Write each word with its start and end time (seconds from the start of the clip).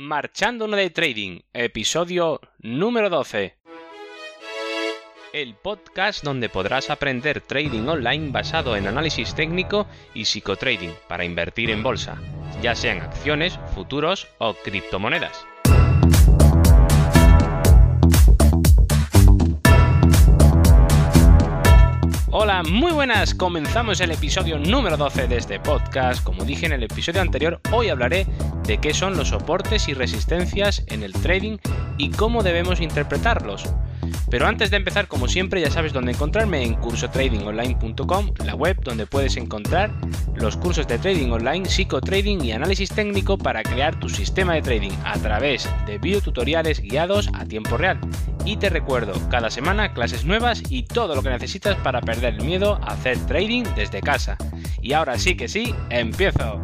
Marchando 0.00 0.68
de 0.68 0.90
Trading, 0.90 1.40
episodio 1.52 2.40
número 2.60 3.10
12. 3.10 3.56
El 5.32 5.56
podcast 5.56 6.22
donde 6.22 6.48
podrás 6.48 6.88
aprender 6.88 7.40
trading 7.40 7.88
online 7.88 8.30
basado 8.30 8.76
en 8.76 8.86
análisis 8.86 9.34
técnico 9.34 9.88
y 10.14 10.26
psicotrading 10.26 10.94
para 11.08 11.24
invertir 11.24 11.70
en 11.70 11.82
bolsa, 11.82 12.16
ya 12.62 12.76
sean 12.76 13.00
acciones, 13.00 13.58
futuros 13.74 14.28
o 14.38 14.54
criptomonedas. 14.54 15.44
Hola, 22.30 22.62
muy 22.62 22.92
buenas. 22.92 23.34
Comenzamos 23.34 24.02
el 24.02 24.10
episodio 24.10 24.58
número 24.58 24.98
12 24.98 25.28
de 25.28 25.38
este 25.38 25.58
podcast. 25.58 26.22
Como 26.22 26.44
dije 26.44 26.66
en 26.66 26.72
el 26.72 26.82
episodio 26.82 27.22
anterior, 27.22 27.58
hoy 27.72 27.88
hablaré 27.88 28.26
de 28.64 28.76
qué 28.76 28.92
son 28.92 29.16
los 29.16 29.28
soportes 29.28 29.88
y 29.88 29.94
resistencias 29.94 30.84
en 30.88 31.02
el 31.02 31.14
trading 31.14 31.56
y 31.96 32.10
cómo 32.10 32.42
debemos 32.42 32.82
interpretarlos. 32.82 33.64
Pero 34.30 34.46
antes 34.46 34.70
de 34.70 34.76
empezar, 34.76 35.08
como 35.08 35.26
siempre, 35.26 35.60
ya 35.60 35.70
sabes 35.70 35.92
dónde 35.92 36.12
encontrarme 36.12 36.62
en 36.62 36.74
cursotradingonline.com, 36.74 38.32
la 38.44 38.54
web 38.54 38.78
donde 38.82 39.06
puedes 39.06 39.36
encontrar 39.36 39.90
los 40.36 40.56
cursos 40.56 40.86
de 40.86 40.98
trading 40.98 41.30
online, 41.30 41.66
psicotrading 41.66 42.44
y 42.44 42.52
análisis 42.52 42.90
técnico 42.90 43.38
para 43.38 43.62
crear 43.62 43.98
tu 43.98 44.08
sistema 44.08 44.54
de 44.54 44.62
trading 44.62 44.92
a 45.04 45.18
través 45.18 45.68
de 45.86 45.98
videotutoriales 45.98 46.80
guiados 46.80 47.30
a 47.34 47.46
tiempo 47.46 47.76
real. 47.76 47.98
Y 48.44 48.56
te 48.56 48.68
recuerdo, 48.68 49.12
cada 49.30 49.50
semana 49.50 49.92
clases 49.94 50.24
nuevas 50.24 50.62
y 50.68 50.84
todo 50.84 51.14
lo 51.14 51.22
que 51.22 51.30
necesitas 51.30 51.76
para 51.76 52.00
perder 52.00 52.34
el 52.34 52.44
miedo 52.44 52.78
a 52.82 52.92
hacer 52.92 53.18
trading 53.26 53.64
desde 53.76 54.00
casa. 54.00 54.36
Y 54.80 54.92
ahora 54.92 55.18
sí 55.18 55.36
que 55.36 55.48
sí, 55.48 55.74
empiezo. 55.90 56.60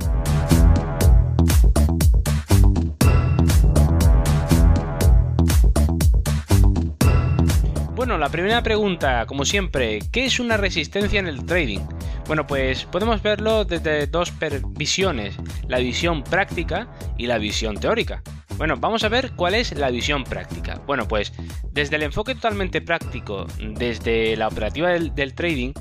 Bueno, 8.04 8.18
la 8.18 8.28
primera 8.28 8.62
pregunta, 8.62 9.24
como 9.24 9.46
siempre, 9.46 10.00
¿qué 10.12 10.26
es 10.26 10.38
una 10.38 10.58
resistencia 10.58 11.18
en 11.18 11.26
el 11.26 11.46
trading? 11.46 11.80
Bueno, 12.26 12.46
pues 12.46 12.84
podemos 12.84 13.22
verlo 13.22 13.64
desde 13.64 14.06
dos 14.06 14.30
visiones, 14.72 15.36
la 15.68 15.78
visión 15.78 16.22
práctica 16.22 16.86
y 17.16 17.26
la 17.26 17.38
visión 17.38 17.78
teórica. 17.78 18.22
Bueno, 18.58 18.76
vamos 18.76 19.04
a 19.04 19.08
ver 19.08 19.32
cuál 19.34 19.54
es 19.54 19.72
la 19.72 19.90
visión 19.90 20.24
práctica. 20.24 20.82
Bueno, 20.86 21.08
pues 21.08 21.32
desde 21.72 21.96
el 21.96 22.02
enfoque 22.02 22.34
totalmente 22.34 22.82
práctico, 22.82 23.46
desde 23.58 24.36
la 24.36 24.48
operativa 24.48 24.90
del, 24.90 25.14
del 25.14 25.34
trading, 25.34 25.72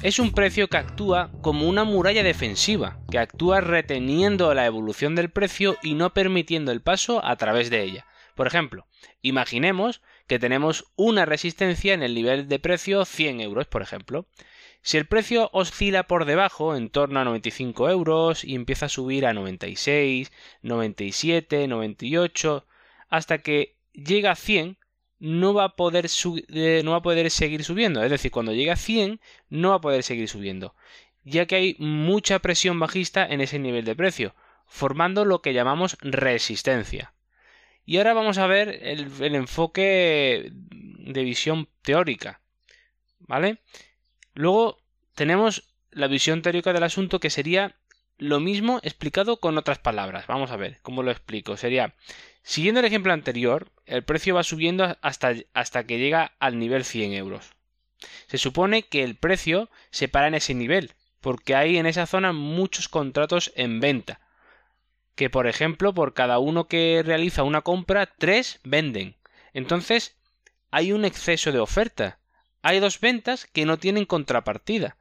es 0.00 0.20
un 0.20 0.30
precio 0.30 0.68
que 0.68 0.76
actúa 0.76 1.32
como 1.40 1.68
una 1.68 1.82
muralla 1.82 2.22
defensiva, 2.22 3.00
que 3.10 3.18
actúa 3.18 3.60
reteniendo 3.60 4.54
la 4.54 4.66
evolución 4.66 5.16
del 5.16 5.30
precio 5.30 5.76
y 5.82 5.94
no 5.94 6.14
permitiendo 6.14 6.70
el 6.70 6.82
paso 6.82 7.24
a 7.24 7.34
través 7.34 7.68
de 7.68 7.82
ella. 7.82 8.06
Por 8.36 8.46
ejemplo, 8.46 8.86
imaginemos 9.22 10.02
que 10.26 10.38
tenemos 10.38 10.86
una 10.96 11.26
resistencia 11.26 11.94
en 11.94 12.02
el 12.02 12.14
nivel 12.14 12.48
de 12.48 12.58
precio 12.58 13.04
100 13.04 13.40
euros, 13.40 13.66
por 13.66 13.82
ejemplo. 13.82 14.26
Si 14.82 14.98
el 14.98 15.06
precio 15.06 15.48
oscila 15.52 16.06
por 16.06 16.24
debajo, 16.24 16.76
en 16.76 16.90
torno 16.90 17.20
a 17.20 17.24
95 17.24 17.88
euros, 17.88 18.44
y 18.44 18.54
empieza 18.54 18.86
a 18.86 18.90
subir 18.90 19.26
a 19.26 19.32
96, 19.32 20.30
97, 20.62 21.68
98, 21.68 22.66
hasta 23.08 23.38
que 23.38 23.76
llega 23.92 24.32
a 24.32 24.36
100, 24.36 24.78
no 25.18 25.54
va 25.54 25.64
a 25.64 25.76
poder, 25.76 26.06
eh, 26.48 26.82
no 26.84 26.90
va 26.90 26.98
a 26.98 27.02
poder 27.02 27.30
seguir 27.30 27.64
subiendo. 27.64 28.02
Es 28.02 28.10
decir, 28.10 28.30
cuando 28.30 28.52
llegue 28.52 28.72
a 28.72 28.76
100, 28.76 29.20
no 29.48 29.70
va 29.70 29.76
a 29.76 29.80
poder 29.80 30.02
seguir 30.02 30.28
subiendo, 30.28 30.74
ya 31.22 31.46
que 31.46 31.56
hay 31.56 31.76
mucha 31.78 32.38
presión 32.40 32.78
bajista 32.78 33.26
en 33.26 33.40
ese 33.40 33.58
nivel 33.58 33.84
de 33.84 33.96
precio, 33.96 34.34
formando 34.66 35.24
lo 35.24 35.40
que 35.40 35.54
llamamos 35.54 35.96
resistencia. 36.00 37.14
Y 37.86 37.98
ahora 37.98 38.14
vamos 38.14 38.38
a 38.38 38.46
ver 38.46 38.80
el, 38.82 39.34
enfoque 39.34 40.50
de 40.52 41.24
visión 41.24 41.68
teórica. 41.82 42.40
¿Vale? 43.20 43.58
Luego 44.34 44.78
tenemos 45.14 45.64
la 45.90 46.06
visión 46.06 46.42
teórica 46.42 46.72
del 46.72 46.82
asunto 46.82 47.20
que 47.20 47.30
sería 47.30 47.76
lo 48.16 48.40
mismo 48.40 48.80
explicado 48.82 49.38
con 49.38 49.58
otras 49.58 49.78
palabras. 49.78 50.26
Vamos 50.26 50.50
a 50.50 50.56
ver 50.56 50.78
cómo 50.82 51.02
lo 51.02 51.10
explico. 51.10 51.56
Sería, 51.56 51.94
siguiendo 52.42 52.80
el 52.80 52.86
ejemplo 52.86 53.12
anterior, 53.12 53.70
el 53.86 54.02
precio 54.02 54.34
va 54.34 54.44
subiendo 54.44 54.96
hasta, 55.02 55.34
hasta 55.52 55.84
que 55.84 55.98
llega 55.98 56.32
al 56.38 56.58
nivel 56.58 56.84
100 56.84 57.12
euros. 57.12 57.52
Se 58.26 58.38
supone 58.38 58.82
que 58.82 59.02
el 59.02 59.14
precio 59.14 59.70
se 59.90 60.08
para 60.08 60.28
en 60.28 60.34
ese 60.34 60.54
nivel, 60.54 60.92
porque 61.20 61.54
hay 61.54 61.76
en 61.76 61.86
esa 61.86 62.06
zona 62.06 62.32
muchos 62.32 62.88
contratos 62.88 63.52
en 63.56 63.80
venta 63.80 64.20
que, 65.14 65.30
por 65.30 65.46
ejemplo, 65.46 65.94
por 65.94 66.14
cada 66.14 66.38
uno 66.38 66.66
que 66.66 67.02
realiza 67.04 67.42
una 67.42 67.62
compra, 67.62 68.06
tres 68.06 68.60
venden. 68.64 69.16
Entonces, 69.52 70.16
hay 70.70 70.92
un 70.92 71.04
exceso 71.04 71.52
de 71.52 71.60
oferta. 71.60 72.18
Hay 72.62 72.80
dos 72.80 72.98
ventas 72.98 73.46
que 73.46 73.66
no 73.66 73.78
tienen 73.78 74.06
contrapartida. 74.06 74.96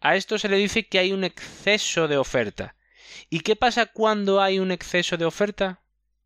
A 0.00 0.16
esto 0.16 0.38
se 0.38 0.48
le 0.48 0.56
dice 0.56 0.86
que 0.86 0.98
hay 0.98 1.12
un 1.12 1.24
exceso 1.24 2.08
de 2.08 2.16
oferta. 2.16 2.74
¿Y 3.28 3.40
qué 3.40 3.56
pasa 3.56 3.86
cuando 3.86 4.40
hay 4.40 4.58
un 4.58 4.72
exceso 4.72 5.16
de 5.16 5.24
oferta? 5.24 5.80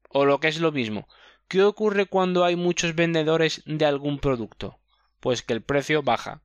O 0.09 0.25
lo 0.25 0.41
que 0.41 0.49
es 0.49 0.61
lo 0.61 0.73
mismo, 0.73 1.09
¿qué 1.49 1.63
ocurre 1.63 2.07
cuando 2.07 2.45
hay 2.45 2.57
muchos 2.57 2.95
vendedores 2.95 3.63
de 3.67 3.85
algún 3.85 4.19
producto? 4.19 4.79
Pues 5.21 5.43
que 5.43 5.53
el 5.53 5.63
precio 5.63 6.03
baja. 6.03 6.43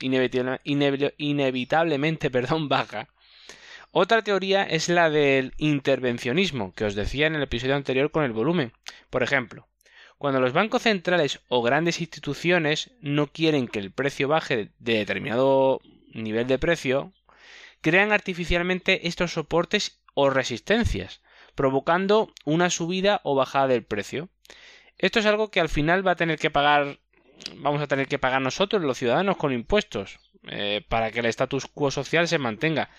inevitablemente, 0.00 2.30
perdón, 2.30 2.68
baja. 2.68 3.08
Otra 3.90 4.22
teoría 4.22 4.64
es 4.64 4.88
la 4.88 5.08
del 5.08 5.54
intervencionismo, 5.56 6.74
que 6.74 6.84
os 6.84 6.94
decía 6.94 7.26
en 7.26 7.34
el 7.34 7.42
episodio 7.42 7.74
anterior 7.74 8.10
con 8.10 8.24
el 8.24 8.32
volumen. 8.32 8.72
Por 9.08 9.22
ejemplo, 9.22 9.66
cuando 10.18 10.40
los 10.40 10.52
bancos 10.52 10.82
centrales 10.82 11.40
o 11.48 11.62
grandes 11.62 12.00
instituciones 12.00 12.90
no 13.00 13.28
quieren 13.28 13.66
que 13.66 13.78
el 13.78 13.90
precio 13.90 14.28
baje 14.28 14.72
de 14.78 14.98
determinado 14.98 15.80
nivel 16.12 16.46
de 16.46 16.58
precio, 16.58 17.12
crean 17.80 18.12
artificialmente 18.12 19.08
estos 19.08 19.32
soportes 19.32 20.00
o 20.14 20.28
resistencias, 20.28 21.22
provocando 21.54 22.32
una 22.44 22.68
subida 22.68 23.20
o 23.24 23.34
bajada 23.34 23.68
del 23.68 23.84
precio. 23.84 24.28
Esto 24.98 25.20
es 25.20 25.26
algo 25.26 25.50
que 25.50 25.60
al 25.60 25.68
final 25.68 26.06
va 26.06 26.12
a 26.12 26.16
tener 26.16 26.38
que 26.38 26.50
pagar, 26.50 26.98
vamos 27.56 27.80
a 27.80 27.86
tener 27.86 28.08
que 28.08 28.18
pagar 28.18 28.42
nosotros, 28.42 28.82
los 28.82 28.98
ciudadanos, 28.98 29.36
con 29.36 29.52
impuestos, 29.52 30.18
eh, 30.44 30.84
para 30.88 31.10
que 31.10 31.20
el 31.20 31.26
status 31.26 31.66
quo 31.66 31.90
social 31.90 32.28
se 32.28 32.38
mantenga 32.38 32.90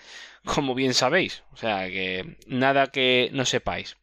como 0.44 0.74
bien 0.74 0.94
sabéis. 0.94 1.42
O 1.52 1.56
sea 1.56 1.86
que 1.88 2.36
nada 2.46 2.88
que 2.88 3.30
no 3.32 3.44
sepáis. 3.44 3.96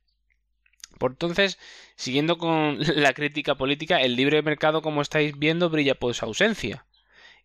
Por 0.97 1.11
entonces, 1.11 1.59
siguiendo 1.95 2.37
con 2.37 2.77
la 2.95 3.13
crítica 3.13 3.55
política, 3.55 4.01
el 4.01 4.15
libre 4.15 4.41
mercado, 4.41 4.81
como 4.81 5.01
estáis 5.01 5.37
viendo, 5.37 5.69
brilla 5.69 5.95
por 5.95 6.13
su 6.13 6.25
ausencia. 6.25 6.85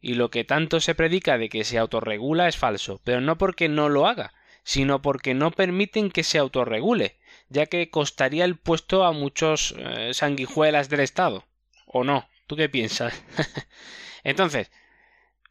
Y 0.00 0.14
lo 0.14 0.30
que 0.30 0.44
tanto 0.44 0.80
se 0.80 0.94
predica 0.94 1.38
de 1.38 1.48
que 1.48 1.64
se 1.64 1.78
autorregula 1.78 2.48
es 2.48 2.56
falso, 2.56 3.00
pero 3.04 3.20
no 3.20 3.38
porque 3.38 3.68
no 3.68 3.88
lo 3.88 4.08
haga, 4.08 4.34
sino 4.64 5.00
porque 5.00 5.32
no 5.32 5.52
permiten 5.52 6.10
que 6.10 6.24
se 6.24 6.38
autorregule, 6.38 7.18
ya 7.48 7.66
que 7.66 7.88
costaría 7.88 8.44
el 8.44 8.56
puesto 8.56 9.04
a 9.04 9.12
muchos 9.12 9.74
eh, 9.78 10.10
sanguijuelas 10.12 10.88
del 10.88 11.00
Estado. 11.00 11.44
¿O 11.86 12.02
no? 12.02 12.28
¿Tú 12.48 12.56
qué 12.56 12.68
piensas? 12.68 13.22
Entonces, 14.24 14.72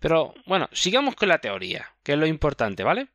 pero 0.01 0.33
bueno, 0.47 0.67
sigamos 0.73 1.15
con 1.15 1.29
la 1.29 1.39
teoría, 1.39 1.93
que 2.03 2.13
es 2.13 2.17
lo 2.17 2.25
importante, 2.25 2.83
¿vale? 2.83 3.07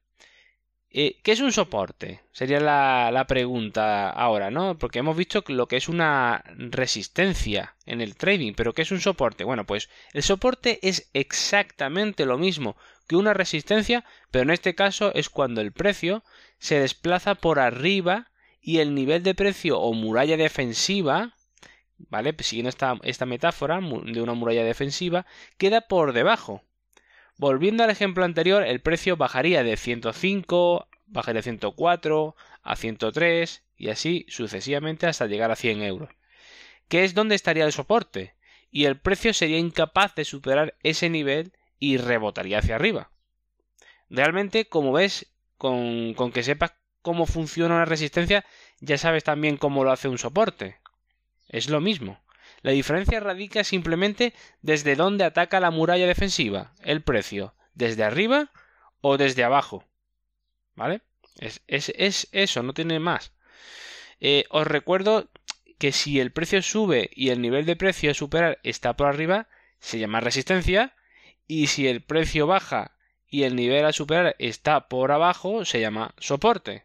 Eh, 0.88 1.20
¿Qué 1.22 1.32
es 1.32 1.40
un 1.40 1.52
soporte? 1.52 2.22
Sería 2.32 2.60
la, 2.60 3.24
pregunta 3.28 4.08
ahora, 4.08 4.50
¿no? 4.50 4.78
Porque 4.78 5.00
hemos 5.00 5.16
visto 5.16 5.42
lo 5.48 5.66
que 5.66 5.76
es 5.76 5.88
una 5.88 6.44
resistencia 6.46 7.74
en 7.86 8.00
el 8.00 8.14
trading, 8.16 8.54
pero 8.54 8.72
¿qué 8.72 8.82
es 8.82 8.92
un 8.92 9.00
soporte? 9.00 9.44
Bueno, 9.44 9.66
pues 9.66 9.90
el 10.12 10.22
soporte 10.22 10.78
es 10.82 11.10
exactamente 11.12 12.24
lo 12.24 12.38
mismo 12.38 12.76
que 13.08 13.16
una 13.16 13.34
resistencia, 13.34 14.04
pero 14.30 14.44
en 14.44 14.50
este 14.50 14.74
caso 14.76 15.12
es 15.14 15.28
cuando 15.28 15.60
el 15.60 15.72
precio 15.72 16.22
se 16.58 16.78
desplaza 16.80 17.34
por 17.34 17.58
arriba 17.58 18.30
y 18.60 18.78
el 18.78 18.94
nivel 18.94 19.22
de 19.24 19.34
precio 19.34 19.80
o 19.80 19.92
muralla 19.92 20.36
defensiva, 20.36 21.34
¿vale? 21.98 22.34
Siguiendo 22.38 22.70
esta, 22.70 22.96
esta 23.02 23.26
metáfora 23.26 23.80
de 23.80 24.22
una 24.22 24.34
muralla 24.34 24.64
defensiva, 24.64 25.26
queda 25.58 25.82
por 25.82 26.12
debajo. 26.12 26.62
Volviendo 27.38 27.84
al 27.84 27.90
ejemplo 27.90 28.24
anterior, 28.24 28.62
el 28.62 28.80
precio 28.80 29.16
bajaría 29.16 29.62
de 29.62 29.76
105, 29.76 30.88
bajaría 31.06 31.40
de 31.40 31.42
104 31.42 32.34
a 32.62 32.76
103 32.76 33.62
y 33.76 33.88
así 33.90 34.24
sucesivamente 34.28 35.06
hasta 35.06 35.26
llegar 35.26 35.50
a 35.50 35.56
100 35.56 35.82
euros. 35.82 36.10
¿Qué 36.88 37.04
es 37.04 37.14
donde 37.14 37.34
estaría 37.34 37.64
el 37.64 37.72
soporte? 37.72 38.34
Y 38.70 38.86
el 38.86 38.98
precio 38.98 39.34
sería 39.34 39.58
incapaz 39.58 40.14
de 40.14 40.24
superar 40.24 40.76
ese 40.82 41.10
nivel 41.10 41.52
y 41.78 41.98
rebotaría 41.98 42.58
hacia 42.58 42.76
arriba. 42.76 43.10
Realmente, 44.08 44.66
como 44.66 44.92
ves, 44.92 45.26
con, 45.58 46.14
con 46.14 46.32
que 46.32 46.42
sepas 46.42 46.72
cómo 47.02 47.26
funciona 47.26 47.74
una 47.74 47.84
resistencia, 47.84 48.44
ya 48.80 48.98
sabes 48.98 49.24
también 49.24 49.56
cómo 49.56 49.84
lo 49.84 49.92
hace 49.92 50.08
un 50.08 50.18
soporte. 50.18 50.78
Es 51.48 51.68
lo 51.68 51.80
mismo. 51.80 52.20
La 52.62 52.72
diferencia 52.72 53.20
radica 53.20 53.64
simplemente 53.64 54.34
desde 54.62 54.96
dónde 54.96 55.24
ataca 55.24 55.60
la 55.60 55.70
muralla 55.70 56.06
defensiva, 56.06 56.72
el 56.82 57.02
precio, 57.02 57.54
desde 57.74 58.04
arriba 58.04 58.50
o 59.00 59.16
desde 59.16 59.44
abajo. 59.44 59.84
¿Vale? 60.74 61.02
Es, 61.38 61.62
es, 61.66 61.92
es 61.96 62.28
eso, 62.32 62.62
no 62.62 62.74
tiene 62.74 62.98
más. 62.98 63.32
Eh, 64.20 64.44
os 64.50 64.66
recuerdo 64.66 65.28
que 65.78 65.92
si 65.92 66.20
el 66.20 66.32
precio 66.32 66.62
sube 66.62 67.10
y 67.14 67.30
el 67.30 67.40
nivel 67.40 67.66
de 67.66 67.76
precio 67.76 68.10
a 68.10 68.14
superar 68.14 68.58
está 68.62 68.96
por 68.96 69.08
arriba, 69.08 69.48
se 69.78 69.98
llama 69.98 70.20
resistencia, 70.20 70.94
y 71.46 71.68
si 71.68 71.86
el 71.86 72.02
precio 72.02 72.46
baja 72.46 72.96
y 73.28 73.42
el 73.42 73.54
nivel 73.54 73.84
a 73.84 73.92
superar 73.92 74.34
está 74.38 74.88
por 74.88 75.12
abajo, 75.12 75.64
se 75.64 75.80
llama 75.80 76.14
soporte. 76.18 76.84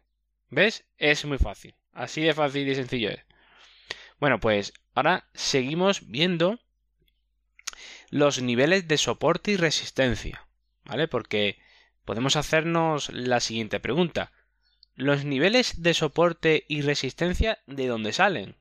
¿Ves? 0.50 0.84
Es 0.98 1.24
muy 1.24 1.38
fácil. 1.38 1.74
Así 1.92 2.20
de 2.20 2.34
fácil 2.34 2.68
y 2.68 2.74
sencillo 2.74 3.10
es. 3.10 3.20
Bueno, 4.22 4.38
pues 4.38 4.72
ahora 4.94 5.28
seguimos 5.34 6.06
viendo 6.06 6.60
los 8.08 8.40
niveles 8.40 8.86
de 8.86 8.96
soporte 8.96 9.50
y 9.50 9.56
resistencia. 9.56 10.46
¿Vale? 10.84 11.08
Porque 11.08 11.58
podemos 12.04 12.36
hacernos 12.36 13.08
la 13.12 13.40
siguiente 13.40 13.80
pregunta. 13.80 14.30
¿Los 14.94 15.24
niveles 15.24 15.82
de 15.82 15.92
soporte 15.92 16.64
y 16.68 16.82
resistencia 16.82 17.58
de 17.66 17.88
dónde 17.88 18.12
salen? 18.12 18.54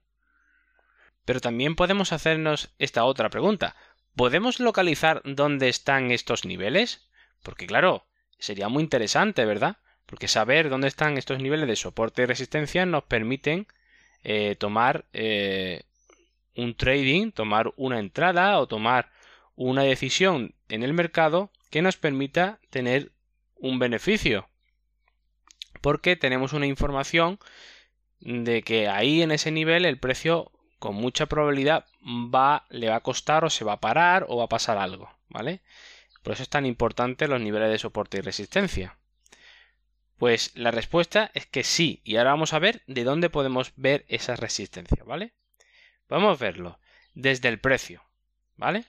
Pero 1.25 1.39
también 1.41 1.75
podemos 1.75 2.11
hacernos 2.11 2.73
esta 2.79 3.03
otra 3.03 3.29
pregunta. 3.29 3.75
¿Podemos 4.15 4.59
localizar 4.59 5.21
dónde 5.25 5.69
están 5.69 6.09
estos 6.09 6.43
niveles? 6.43 7.07
Porque 7.43 7.67
claro, 7.67 8.07
sería 8.39 8.67
muy 8.67 8.81
interesante, 8.81 9.45
¿verdad? 9.45 9.77
Porque 10.07 10.27
saber 10.27 10.69
dónde 10.71 10.87
están 10.87 11.19
estos 11.19 11.39
niveles 11.39 11.67
de 11.67 11.75
soporte 11.75 12.23
y 12.23 12.25
resistencia 12.25 12.87
nos 12.87 13.03
permiten 13.03 13.67
eh, 14.23 14.55
tomar 14.55 15.05
eh, 15.13 15.83
un 16.55 16.75
trading, 16.75 17.31
tomar 17.31 17.73
una 17.75 17.99
entrada 17.99 18.59
o 18.59 18.67
tomar 18.67 19.11
una 19.55 19.83
decisión 19.83 20.53
en 20.69 20.83
el 20.83 20.93
mercado 20.93 21.51
que 21.69 21.81
nos 21.81 21.97
permita 21.97 22.59
tener 22.69 23.11
un 23.55 23.79
beneficio. 23.79 24.47
Porque 25.81 26.15
tenemos 26.15 26.53
una 26.53 26.67
información 26.67 27.39
de 28.19 28.61
que 28.61 28.87
ahí 28.87 29.21
en 29.21 29.31
ese 29.31 29.51
nivel 29.51 29.85
el 29.85 29.97
precio 29.97 30.51
con 30.77 30.95
mucha 30.95 31.25
probabilidad 31.27 31.85
va, 32.03 32.65
le 32.69 32.89
va 32.89 32.97
a 32.97 33.03
costar 33.03 33.45
o 33.45 33.49
se 33.49 33.65
va 33.65 33.73
a 33.73 33.79
parar 33.79 34.25
o 34.27 34.37
va 34.37 34.45
a 34.45 34.49
pasar 34.49 34.77
algo, 34.77 35.09
¿vale? 35.29 35.61
Por 36.23 36.33
eso 36.33 36.43
es 36.43 36.49
tan 36.49 36.65
importante 36.65 37.27
los 37.27 37.41
niveles 37.41 37.69
de 37.69 37.79
soporte 37.79 38.17
y 38.17 38.21
resistencia. 38.21 38.97
Pues 40.21 40.51
la 40.53 40.69
respuesta 40.69 41.31
es 41.33 41.47
que 41.47 41.63
sí, 41.63 41.99
y 42.03 42.17
ahora 42.17 42.29
vamos 42.29 42.53
a 42.53 42.59
ver 42.59 42.83
de 42.85 43.03
dónde 43.03 43.31
podemos 43.31 43.73
ver 43.75 44.05
esa 44.07 44.35
resistencia, 44.35 45.03
¿vale? 45.03 45.33
A 46.09 46.35
verlo 46.35 46.79
desde 47.15 47.49
el 47.49 47.59
precio, 47.59 48.03
¿vale? 48.55 48.85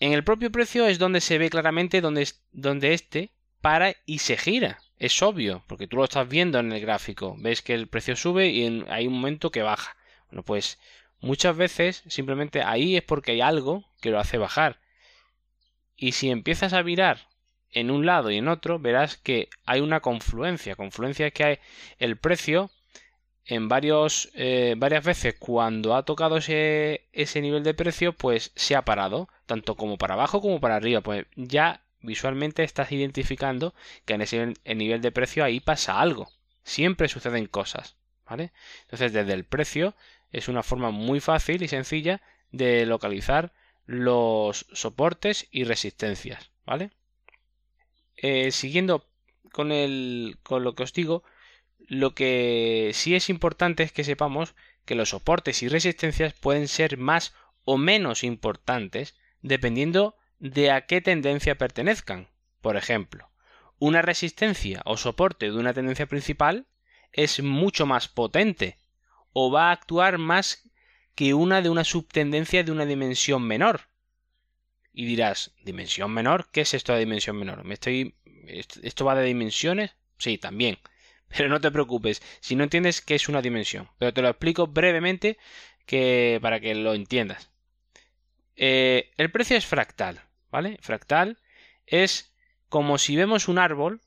En 0.00 0.12
el 0.12 0.22
propio 0.22 0.52
precio 0.52 0.86
es 0.86 0.98
donde 0.98 1.22
se 1.22 1.38
ve 1.38 1.48
claramente 1.48 2.02
donde, 2.02 2.28
donde 2.52 2.92
este 2.92 3.32
para 3.62 3.96
y 4.04 4.18
se 4.18 4.36
gira. 4.36 4.80
Es 4.98 5.22
obvio, 5.22 5.64
porque 5.66 5.86
tú 5.86 5.96
lo 5.96 6.04
estás 6.04 6.28
viendo 6.28 6.58
en 6.58 6.72
el 6.72 6.80
gráfico. 6.82 7.36
Ves 7.38 7.62
que 7.62 7.72
el 7.72 7.88
precio 7.88 8.14
sube 8.14 8.48
y 8.48 8.84
hay 8.90 9.06
un 9.06 9.14
momento 9.14 9.50
que 9.50 9.62
baja. 9.62 9.96
Bueno, 10.28 10.42
pues 10.42 10.78
muchas 11.20 11.56
veces 11.56 12.02
simplemente 12.08 12.60
ahí 12.60 12.98
es 12.98 13.02
porque 13.02 13.32
hay 13.32 13.40
algo 13.40 13.82
que 14.02 14.10
lo 14.10 14.20
hace 14.20 14.36
bajar. 14.36 14.78
Y 15.96 16.12
si 16.12 16.28
empiezas 16.28 16.74
a 16.74 16.82
virar 16.82 17.28
en 17.74 17.90
un 17.90 18.06
lado 18.06 18.30
y 18.30 18.38
en 18.38 18.48
otro, 18.48 18.78
verás 18.78 19.16
que 19.16 19.48
hay 19.66 19.80
una 19.80 20.00
confluencia. 20.00 20.76
Confluencia 20.76 21.26
es 21.26 21.32
que 21.32 21.44
hay 21.44 21.58
el 21.98 22.16
precio 22.16 22.70
en 23.46 23.68
varios, 23.68 24.30
eh, 24.34 24.74
varias 24.78 25.04
veces 25.04 25.34
cuando 25.38 25.94
ha 25.94 26.04
tocado 26.04 26.38
ese, 26.38 27.06
ese 27.12 27.42
nivel 27.42 27.62
de 27.62 27.74
precio, 27.74 28.14
pues 28.14 28.52
se 28.54 28.74
ha 28.76 28.82
parado, 28.82 29.28
tanto 29.46 29.76
como 29.76 29.98
para 29.98 30.14
abajo 30.14 30.40
como 30.40 30.60
para 30.60 30.76
arriba. 30.76 31.02
Pues 31.02 31.26
ya 31.36 31.82
visualmente 32.00 32.62
estás 32.62 32.92
identificando 32.92 33.74
que 34.04 34.14
en 34.14 34.22
ese 34.22 34.54
nivel 34.64 35.02
de 35.02 35.12
precio 35.12 35.44
ahí 35.44 35.60
pasa 35.60 36.00
algo. 36.00 36.30
Siempre 36.62 37.08
suceden 37.08 37.46
cosas, 37.46 37.96
¿vale? 38.26 38.52
Entonces, 38.82 39.12
desde 39.12 39.32
el 39.34 39.44
precio 39.44 39.94
es 40.32 40.48
una 40.48 40.62
forma 40.62 40.90
muy 40.90 41.20
fácil 41.20 41.62
y 41.62 41.68
sencilla 41.68 42.22
de 42.50 42.86
localizar 42.86 43.52
los 43.86 44.66
soportes 44.72 45.48
y 45.50 45.64
resistencias, 45.64 46.50
¿vale? 46.64 46.90
Eh, 48.16 48.50
siguiendo 48.52 49.06
con, 49.52 49.70
con 50.42 50.64
lo 50.64 50.74
que 50.74 50.82
os 50.82 50.92
digo, 50.92 51.24
lo 51.78 52.14
que 52.14 52.90
sí 52.94 53.14
es 53.14 53.28
importante 53.28 53.82
es 53.82 53.92
que 53.92 54.04
sepamos 54.04 54.54
que 54.84 54.94
los 54.94 55.10
soportes 55.10 55.62
y 55.62 55.68
resistencias 55.68 56.34
pueden 56.34 56.68
ser 56.68 56.98
más 56.98 57.34
o 57.64 57.76
menos 57.76 58.24
importantes 58.24 59.14
dependiendo 59.42 60.16
de 60.38 60.70
a 60.70 60.86
qué 60.86 61.00
tendencia 61.00 61.56
pertenezcan. 61.56 62.28
Por 62.60 62.76
ejemplo, 62.76 63.30
una 63.78 64.02
resistencia 64.02 64.82
o 64.84 64.96
soporte 64.96 65.46
de 65.46 65.58
una 65.58 65.74
tendencia 65.74 66.06
principal 66.06 66.66
es 67.12 67.42
mucho 67.42 67.86
más 67.86 68.08
potente 68.08 68.78
o 69.32 69.50
va 69.50 69.68
a 69.68 69.72
actuar 69.72 70.18
más 70.18 70.70
que 71.14 71.34
una 71.34 71.62
de 71.62 71.70
una 71.70 71.84
subtendencia 71.84 72.64
de 72.64 72.72
una 72.72 72.86
dimensión 72.86 73.42
menor. 73.42 73.82
Y 74.94 75.04
dirás, 75.06 75.52
¿dimensión 75.64 76.12
menor? 76.12 76.48
¿Qué 76.50 76.62
es 76.62 76.72
esto 76.72 76.94
de 76.94 77.00
dimensión 77.00 77.36
menor? 77.36 77.64
¿Me 77.64 77.74
estoy... 77.74 78.14
¿Esto 78.46 79.04
va 79.04 79.14
de 79.14 79.24
dimensiones? 79.24 79.96
Sí, 80.16 80.38
también. 80.38 80.78
Pero 81.36 81.48
no 81.48 81.60
te 81.60 81.70
preocupes 81.70 82.22
si 82.40 82.54
no 82.56 82.64
entiendes 82.64 83.02
qué 83.02 83.16
es 83.16 83.28
una 83.28 83.42
dimensión. 83.42 83.90
Pero 83.98 84.14
te 84.14 84.22
lo 84.22 84.28
explico 84.28 84.68
brevemente 84.68 85.36
que... 85.84 86.38
para 86.40 86.60
que 86.60 86.74
lo 86.74 86.94
entiendas. 86.94 87.50
Eh, 88.56 89.10
el 89.18 89.30
precio 89.30 89.56
es 89.56 89.66
fractal. 89.66 90.22
¿vale? 90.54 90.78
Fractal 90.80 91.36
es 91.84 92.32
como 92.68 92.96
si 92.98 93.16
vemos 93.16 93.48
un 93.48 93.58
árbol 93.58 94.00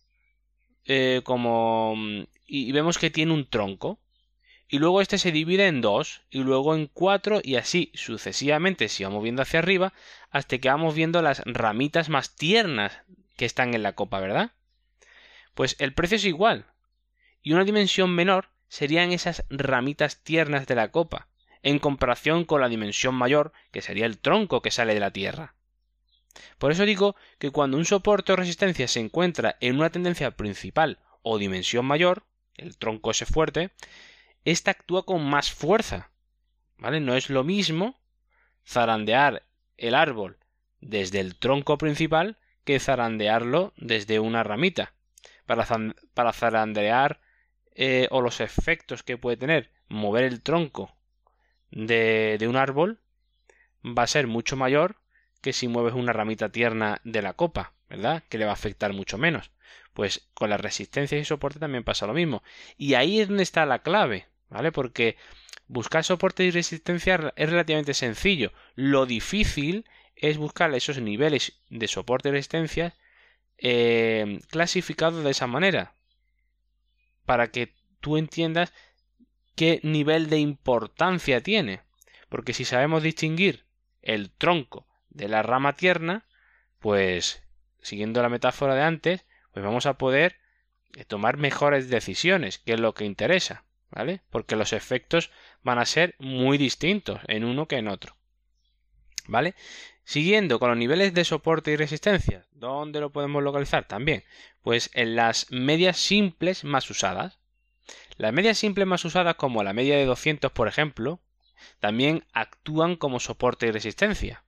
eh, 0.86 1.20
como 1.26 1.94
y 2.46 2.72
vemos 2.72 2.98
que 2.98 3.10
tiene 3.10 3.34
un 3.34 3.50
tronco 3.50 4.00
y 4.70 4.80
luego 4.80 5.02
este 5.02 5.18
se 5.18 5.32
divide 5.32 5.68
en 5.68 5.82
dos 5.82 6.22
y 6.30 6.40
luego 6.40 6.76
en 6.76 6.88
cuatro 6.88 7.40
y 7.44 7.56
así 7.56 7.92
sucesivamente 7.94 8.90
si 8.90 9.04
vamos 9.04 9.24
viendo 9.24 9.42
hacia 9.42 9.60
arriba 9.60 9.94
hasta 10.30 10.58
que 10.58 10.70
vamos 10.70 10.94
viendo 10.94 11.22
las 11.22 11.42
ramitas 11.46 12.10
más 12.10 12.36
tiernas 12.36 13.02
que 13.38 13.46
están 13.46 13.74
en 13.74 13.84
la 13.84 13.94
copa, 13.94 14.20
¿verdad? 14.20 14.52
Pues 15.54 15.76
el 15.80 15.94
precio 15.94 16.18
es 16.18 16.26
igual 16.26 16.66
y 17.42 17.54
una 17.54 17.64
dimensión 17.64 18.14
menor 18.14 18.50
serían 18.68 19.12
esas 19.12 19.46
ramitas 19.50 20.24
tiernas 20.24 20.68
de 20.68 20.76
la 20.76 20.92
copa 20.92 21.30
en 21.64 21.80
comparación 21.80 22.46
con 22.46 22.62
la 22.62 22.70
dimensión 22.70 23.16
mayor 23.16 23.54
que 23.72 23.82
sería 23.82 24.06
el 24.06 24.20
tronco 24.20 24.62
que 24.62 24.72
sale 24.72 24.94
de 24.94 25.00
la 25.00 25.12
tierra. 25.12 25.56
Por 26.58 26.72
eso 26.72 26.86
digo 26.86 27.16
que 27.40 27.52
cuando 27.52 27.78
un 27.78 27.86
soporte 27.86 28.34
o 28.34 28.36
resistencia 28.36 28.88
se 28.88 29.00
encuentra 29.00 29.58
en 29.60 29.76
una 29.78 29.90
tendencia 29.90 30.32
principal 30.32 31.00
o 31.24 31.38
dimensión 31.38 31.86
mayor, 31.86 32.24
el 32.56 32.78
tronco 32.78 33.12
ese 33.12 33.26
fuerte, 33.26 33.72
ésta 34.52 34.72
actúa 34.72 35.06
con 35.06 35.24
más 35.24 35.52
fuerza. 35.52 36.12
¿Vale? 36.78 37.00
No 37.00 37.16
es 37.16 37.30
lo 37.30 37.44
mismo 37.44 38.00
zarandear 38.66 39.44
el 39.78 39.96
árbol 39.96 40.38
desde 40.80 41.20
el 41.20 41.36
tronco 41.38 41.78
principal 41.78 42.38
que 42.64 42.80
zarandearlo 42.80 43.74
desde 43.78 44.20
una 44.20 44.44
ramita. 44.44 44.94
Para, 45.46 46.34
zarandear 46.34 47.22
eh, 47.74 48.08
o 48.12 48.22
los 48.22 48.42
efectos 48.42 49.04
que 49.04 49.18
puede 49.18 49.38
tener 49.38 49.72
mover 49.88 50.26
el 50.26 50.42
tronco 50.42 50.94
de, 51.72 52.36
de 52.38 52.48
un 52.48 52.58
árbol 52.58 53.00
va 53.86 54.04
a 54.04 54.08
ser 54.08 54.28
mucho 54.28 54.58
mayor 54.58 54.98
que 55.42 55.54
si 55.54 55.68
mueves 55.68 55.94
una 55.94 56.14
ramita 56.14 56.50
tierna 56.50 57.00
de 57.04 57.22
la 57.22 57.34
copa, 57.34 57.74
¿verdad? 57.90 58.24
Que 58.28 58.38
le 58.38 58.46
va 58.46 58.52
a 58.52 58.56
afectar 58.56 58.94
mucho 58.94 59.18
menos. 59.18 59.52
Pues 59.94 60.30
con 60.34 60.50
la 60.50 60.58
resistencia 60.58 61.18
y 61.18 61.26
soporte 61.26 61.60
también 61.60 61.84
pasa 61.84 62.08
lo 62.08 62.14
mismo. 62.14 62.44
Y 62.78 62.96
ahí 62.96 63.20
es 63.20 63.30
donde 63.30 63.44
está 63.44 63.66
la 63.66 63.80
clave, 63.80 64.28
¿vale? 64.50 64.72
Porque 64.72 65.18
buscar 65.68 66.04
soporte 66.04 66.44
y 66.44 66.52
resistencia 66.52 67.34
es 67.36 67.50
relativamente 67.50 67.94
sencillo. 67.94 68.52
Lo 68.76 69.06
difícil 69.06 69.86
es 70.16 70.38
buscar 70.38 70.74
esos 70.74 71.00
niveles 71.00 71.60
de 71.70 71.88
soporte 71.88 72.30
y 72.30 72.32
resistencia 72.32 72.96
eh, 73.58 74.40
clasificados 74.50 75.24
de 75.24 75.32
esa 75.32 75.48
manera. 75.48 75.94
Para 77.26 77.52
que 77.52 77.74
tú 78.00 78.18
entiendas 78.18 78.74
qué 79.56 79.80
nivel 79.84 80.30
de 80.30 80.38
importancia 80.38 81.42
tiene. 81.42 81.82
Porque 82.30 82.54
si 82.54 82.66
sabemos 82.66 83.04
distinguir 83.04 83.66
el 84.02 84.32
tronco 84.32 84.88
de 85.10 85.28
la 85.28 85.44
rama 85.44 85.74
tierna, 85.74 86.26
pues 86.80 87.44
siguiendo 87.82 88.22
la 88.22 88.30
metáfora 88.30 88.76
de 88.76 88.84
antes, 88.84 89.26
pues 89.52 89.66
vamos 89.66 89.86
a 89.86 89.98
poder 89.98 90.38
eh, 90.96 91.06
tomar 91.06 91.38
mejores 91.38 91.90
decisiones, 91.90 92.60
que 92.60 92.74
es 92.74 92.80
lo 92.80 92.94
que 92.94 93.06
interesa, 93.06 93.66
¿vale? 93.90 94.22
Porque 94.30 94.56
los 94.56 94.74
efectos 94.74 95.32
van 95.64 95.80
a 95.80 95.86
ser 95.86 96.16
muy 96.20 96.58
distintos 96.58 97.20
en 97.28 97.44
uno 97.44 97.68
que 97.68 97.78
en 97.78 97.88
otro. 97.88 98.16
¿Vale? 99.28 99.56
Siguiendo 100.04 100.60
con 100.60 100.70
los 100.70 100.78
niveles 100.78 101.14
de 101.14 101.26
soporte 101.26 101.72
y 101.72 101.76
resistencia, 101.76 102.46
¿dónde 102.52 103.02
lo 103.02 103.12
podemos 103.12 103.44
localizar? 103.44 103.88
También, 103.88 104.24
pues 104.62 104.90
en 104.94 105.16
las 105.16 105.52
medias 105.52 105.98
simples 105.98 106.64
más 106.64 106.90
usadas. 106.90 107.40
Las 108.16 108.32
medias 108.34 108.58
simples 108.58 108.88
más 108.88 109.04
usadas, 109.04 109.36
como 109.36 109.64
la 109.64 109.74
media 109.74 109.98
de 109.98 110.06
200, 110.06 110.52
por 110.52 110.68
ejemplo, 110.68 111.20
también 111.80 112.24
actúan 112.32 112.96
como 112.96 113.20
soporte 113.20 113.68
y 113.68 113.72
resistencia. 113.72 114.44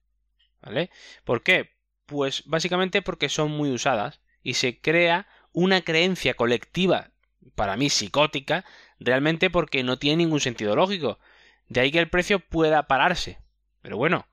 ¿Vale? 0.62 0.89
¿Por 1.24 1.43
qué? 1.43 1.72
Pues 2.05 2.43
básicamente 2.46 3.01
porque 3.01 3.29
son 3.29 3.51
muy 3.51 3.72
usadas 3.72 4.22
y 4.41 4.55
se 4.55 4.79
crea 4.79 5.27
una 5.51 5.81
creencia 5.81 6.36
colectiva, 6.36 7.12
para 7.55 7.75
mí 7.75 7.89
psicótica, 7.89 8.65
realmente 8.99 9.49
porque 9.49 9.83
no 9.83 9.97
tiene 9.97 10.17
ningún 10.17 10.39
sentido 10.39 10.75
lógico. 10.75 11.19
De 11.67 11.81
ahí 11.81 11.91
que 11.91 11.99
el 11.99 12.09
precio 12.09 12.39
pueda 12.39 12.87
pararse. 12.87 13.39
Pero 13.81 13.97
bueno, 13.97 14.27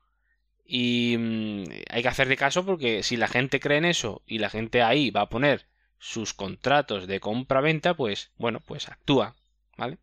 y 0.65 1.15
mm, 1.17 1.63
hay 1.89 2.01
que 2.01 2.07
hacer 2.07 2.27
de 2.27 2.37
caso 2.37 2.65
porque 2.65 3.03
si 3.03 3.17
la 3.17 3.27
gente 3.27 3.59
cree 3.59 3.77
en 3.77 3.85
eso 3.85 4.21
y 4.25 4.39
la 4.39 4.49
gente 4.49 4.81
ahí 4.83 5.11
va 5.11 5.21
a 5.21 5.29
poner 5.29 5.67
sus 5.99 6.33
contratos 6.33 7.07
de 7.07 7.19
compra-venta, 7.19 7.95
pues 7.95 8.31
bueno, 8.37 8.59
pues 8.59 8.89
actúa, 8.89 9.35
¿vale? 9.77 9.97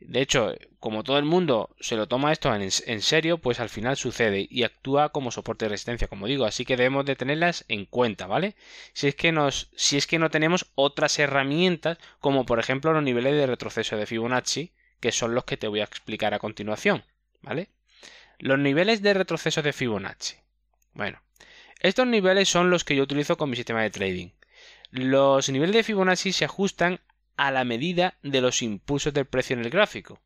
De 0.00 0.20
hecho, 0.20 0.54
como 0.78 1.02
todo 1.02 1.18
el 1.18 1.24
mundo 1.24 1.74
se 1.80 1.96
lo 1.96 2.06
toma 2.06 2.32
esto 2.32 2.54
en, 2.54 3.02
serio, 3.02 3.38
pues 3.38 3.58
al 3.58 3.68
final 3.68 3.96
sucede 3.96 4.46
y 4.48 4.62
actúa 4.62 5.10
como 5.10 5.32
soporte 5.32 5.64
de 5.64 5.70
resistencia, 5.70 6.06
como 6.06 6.26
digo, 6.26 6.44
así 6.44 6.64
que 6.64 6.76
debemos 6.76 7.04
de 7.04 7.16
tenerlas 7.16 7.64
en 7.68 7.84
cuenta, 7.84 8.26
¿vale? 8.26 8.54
Si 8.92 9.08
es 9.08 9.16
que 9.16 9.34
si 9.74 9.96
es 9.96 10.06
que 10.06 10.20
no 10.20 10.30
tenemos 10.30 10.70
otras 10.76 11.18
herramientas, 11.18 11.98
como 12.20 12.46
por 12.46 12.60
ejemplo 12.60 12.92
los 12.92 13.02
niveles 13.02 13.34
de 13.34 13.46
retroceso 13.46 13.96
de 13.96 14.06
Fibonacci, 14.06 14.72
que 15.00 15.12
son 15.12 15.34
los 15.34 15.44
que 15.44 15.56
te 15.56 15.68
voy 15.68 15.80
a 15.80 15.84
explicar 15.84 16.32
a 16.32 16.38
continuación, 16.38 17.04
¿vale? 17.42 17.68
Los 18.38 18.58
niveles 18.58 19.02
de 19.02 19.14
retroceso 19.14 19.62
de 19.62 19.72
Fibonacci. 19.72 20.36
Bueno, 20.94 21.20
estos 21.80 22.06
niveles 22.06 22.48
son 22.48 22.70
los 22.70 22.84
que 22.84 22.94
yo 22.94 23.02
utilizo 23.02 23.36
con 23.36 23.50
mi 23.50 23.56
sistema 23.56 23.82
de 23.82 23.90
trading. 23.90 24.30
Los 24.90 25.48
niveles 25.48 25.74
de 25.74 25.82
Fibonacci 25.82 26.32
se 26.32 26.44
ajustan 26.44 27.00
a 27.38 27.50
la 27.50 27.64
medida 27.64 28.18
de 28.22 28.42
los 28.42 28.60
impulsos 28.60 29.14
del 29.14 29.24
precio 29.24 29.54
en 29.54 29.64
el 29.64 29.70
gráfico. 29.70 30.20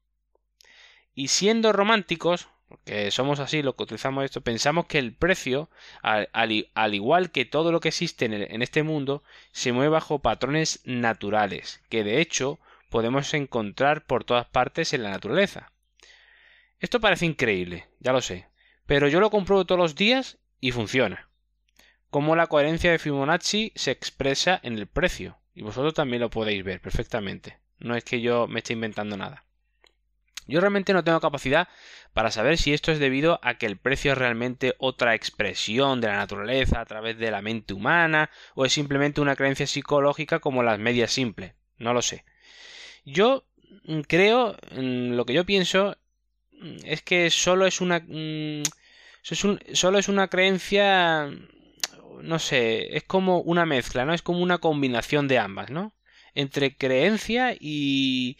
Y 1.14 1.28
siendo 1.28 1.72
románticos, 1.72 2.48
porque 2.66 3.10
somos 3.10 3.38
así 3.38 3.62
los 3.62 3.74
que 3.74 3.82
utilizamos 3.82 4.24
esto, 4.24 4.40
pensamos 4.40 4.86
que 4.86 4.98
el 4.98 5.14
precio, 5.14 5.68
al, 6.00 6.94
igual 6.94 7.30
que 7.30 7.44
todo 7.44 7.70
lo 7.70 7.80
que 7.80 7.88
existe 7.88 8.24
en, 8.24 8.32
en 8.32 8.62
este 8.62 8.82
mundo, 8.82 9.22
se 9.52 9.72
mueve 9.72 9.90
bajo 9.90 10.20
patrones 10.20 10.80
naturales, 10.84 11.82
que 11.90 12.02
de 12.02 12.20
hecho 12.20 12.58
podemos 12.88 13.32
encontrar 13.34 14.06
por 14.06 14.24
todas 14.24 14.46
partes 14.46 14.94
en 14.94 15.02
la 15.02 15.10
naturaleza. 15.10 15.70
Esto 16.80 16.98
parece 16.98 17.26
increíble, 17.26 17.88
ya 18.00 18.12
lo 18.12 18.22
sé, 18.22 18.46
pero 18.86 19.06
yo 19.06 19.20
lo 19.20 19.30
compruebo 19.30 19.66
todos 19.66 19.78
los 19.78 19.94
días 19.94 20.38
y 20.60 20.72
funciona. 20.72 21.28
Como 22.08 22.36
la 22.36 22.46
coherencia 22.46 22.90
de 22.90 22.98
Fibonacci 22.98 23.72
se 23.74 23.90
expresa 23.90 24.58
en 24.62 24.78
el 24.78 24.86
precio. 24.86 25.38
Y 25.54 25.62
vosotros 25.62 25.94
también 25.94 26.22
lo 26.22 26.30
podéis 26.30 26.64
ver 26.64 26.80
perfectamente. 26.80 27.58
No 27.78 27.96
es 27.96 28.04
que 28.04 28.20
yo 28.20 28.46
me 28.46 28.60
esté 28.60 28.72
inventando 28.72 29.16
nada. 29.16 29.44
Yo 30.46 30.60
realmente 30.60 30.92
no 30.92 31.04
tengo 31.04 31.20
capacidad 31.20 31.68
para 32.12 32.30
saber 32.30 32.58
si 32.58 32.72
esto 32.72 32.90
es 32.90 32.98
debido 32.98 33.38
a 33.42 33.54
que 33.54 33.66
el 33.66 33.76
precio 33.76 34.12
es 34.12 34.18
realmente 34.18 34.74
otra 34.78 35.14
expresión 35.14 36.00
de 36.00 36.08
la 36.08 36.16
naturaleza 36.16 36.80
a 36.80 36.84
través 36.84 37.16
de 37.18 37.30
la 37.30 37.42
mente 37.42 37.74
humana 37.74 38.30
o 38.54 38.64
es 38.64 38.72
simplemente 38.72 39.20
una 39.20 39.36
creencia 39.36 39.66
psicológica 39.66 40.40
como 40.40 40.62
las 40.62 40.78
medias 40.78 41.12
simples. 41.12 41.54
No 41.78 41.94
lo 41.94 42.02
sé. 42.02 42.24
Yo 43.04 43.44
mm, 43.84 44.00
creo, 44.00 44.56
mm, 44.72 45.12
lo 45.14 45.24
que 45.24 45.34
yo 45.34 45.46
pienso 45.46 45.96
mm, 46.52 46.78
es 46.84 47.02
que 47.02 47.30
solo 47.30 47.66
es 47.66 47.80
una... 47.80 48.04
solo 49.22 49.98
es 49.98 50.08
una 50.08 50.28
creencia 50.28 51.30
no 52.22 52.38
sé, 52.38 52.96
es 52.96 53.04
como 53.04 53.40
una 53.40 53.66
mezcla, 53.66 54.04
¿no? 54.04 54.14
Es 54.14 54.22
como 54.22 54.40
una 54.40 54.58
combinación 54.58 55.28
de 55.28 55.38
ambas, 55.38 55.70
¿no? 55.70 55.94
Entre 56.34 56.76
creencia 56.76 57.54
y, 57.58 58.38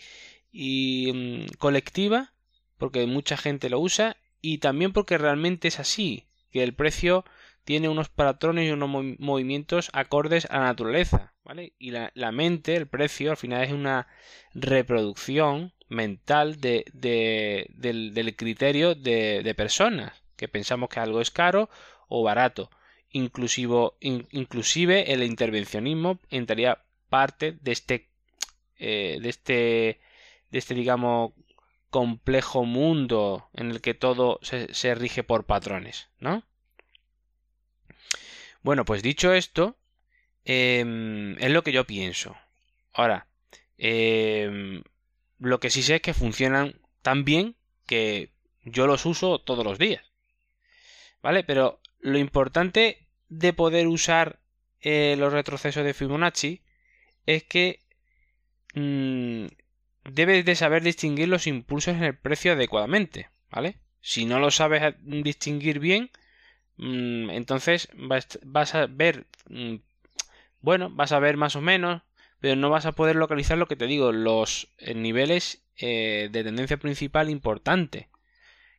y 0.51 1.13
mm, 1.13 1.55
colectiva, 1.59 2.33
porque 2.79 3.07
mucha 3.07 3.37
gente 3.37 3.69
lo 3.71 3.81
usa, 3.81 4.17
y 4.41 4.59
también 4.59 4.93
porque 4.93 5.19
realmente 5.19 5.69
es 5.69 5.79
así, 5.81 6.29
que 6.51 6.63
el 6.63 6.75
precio 6.75 7.25
tiene 7.65 7.89
unos 7.89 8.09
patrones 8.09 8.69
y 8.69 8.73
unos 8.73 8.91
movimientos 9.19 9.91
acordes 9.93 10.47
a 10.51 10.59
la 10.59 10.65
naturaleza, 10.65 11.35
¿vale? 11.45 11.75
Y 11.79 11.91
la, 11.93 12.11
la, 12.15 12.33
mente, 12.33 12.77
el 12.77 12.89
precio, 12.89 13.31
al 13.31 13.37
final 13.37 13.63
es 13.63 13.73
una 13.73 14.09
reproducción 14.55 15.73
mental 15.89 16.61
de, 16.61 16.85
de, 16.93 17.67
del, 17.75 18.15
del, 18.15 18.35
criterio 18.37 18.95
de, 18.95 19.43
de 19.43 19.55
personas, 19.55 20.23
que 20.37 20.49
pensamos 20.49 20.89
que 20.89 21.01
algo 21.01 21.21
es 21.21 21.31
caro 21.31 21.71
o 22.09 22.23
barato 22.23 22.71
inclusive 23.13 23.93
el 25.13 25.23
intervencionismo 25.23 26.19
entraría 26.31 26.83
parte 27.09 27.53
de 27.61 27.73
este, 27.73 28.09
eh, 28.79 29.19
de 29.21 29.29
este, 29.29 30.01
de 30.51 30.59
este, 30.59 30.75
digamos, 30.75 31.33
complejo 31.91 32.65
mundo 32.65 33.51
en 33.53 33.71
el 33.71 33.83
que 33.83 33.93
todo 33.93 34.41
se, 34.43 34.95
rige 34.95 35.23
por 35.23 35.45
patrones, 35.45 36.09
¿no? 36.21 36.43
Bueno, 38.63 38.87
pues 38.87 39.03
dicho 39.03 39.35
esto, 39.35 39.77
em, 40.45 41.37
es 41.39 41.51
lo 41.51 41.63
que 41.63 41.73
yo 41.73 41.87
pienso. 41.87 42.35
Ahora, 42.95 43.27
em, 43.77 44.83
lo 45.39 45.61
que 45.61 45.69
sí 45.69 45.83
sé 45.83 45.97
es 45.97 46.03
que 46.03 46.15
funcionan 46.15 46.81
tan 47.03 47.25
bien 47.25 47.57
que 47.87 48.33
yo 48.65 48.87
los 48.87 49.05
uso 49.05 49.39
todos 49.41 49.65
los 49.65 49.79
días. 49.79 50.05
¿Vale? 51.23 51.45
Pero 51.45 51.81
lo 52.01 52.19
importante 52.19 53.02
de 53.33 53.55
poder 53.55 53.87
usar 53.87 54.41
eh, 54.83 55.17
los 55.19 55.33
retrocesos 55.33 55.85
de 55.85 55.95
Fibonacci 55.95 56.61
es 57.25 57.45
que 57.45 57.81
mm, 58.75 59.47
debes 60.05 60.45
de 60.45 60.55
saber 60.55 60.83
distinguir 60.83 61.29
los 61.29 61.47
impulsos 61.47 61.95
en 61.97 62.05
el 62.05 62.17
precio 62.17 62.53
adecuadamente, 62.53 63.31
¿vale? 63.51 63.79
Si 64.03 64.27
no 64.27 64.39
lo 64.39 64.51
sabes 64.51 64.95
distinguir 65.01 65.79
bien, 65.79 66.11
mm, 66.77 67.31
entonces 67.31 67.89
vas, 67.95 68.75
a 68.75 68.87
ver, 68.87 69.27
mm, 69.49 69.77
bueno, 70.61 70.91
vas 70.91 71.13
a 71.13 71.19
ver 71.19 71.39
más 71.39 71.57
o 71.57 71.63
menos, 71.63 72.03
pero 72.39 72.57
no 72.57 72.69
vas 72.69 72.85
a 72.85 72.93
poder 72.93 73.17
localizar 73.17 73.57
lo 73.57 73.67
que 73.67 73.77
te 73.77 73.87
digo, 73.87 74.13
los 74.13 74.69
eh, 74.79 74.95
niveles 74.95 75.63
eh, 75.77 76.29
de 76.31 76.45
tendencia 76.45 76.77
principal 76.77 77.31
importante 77.31 78.09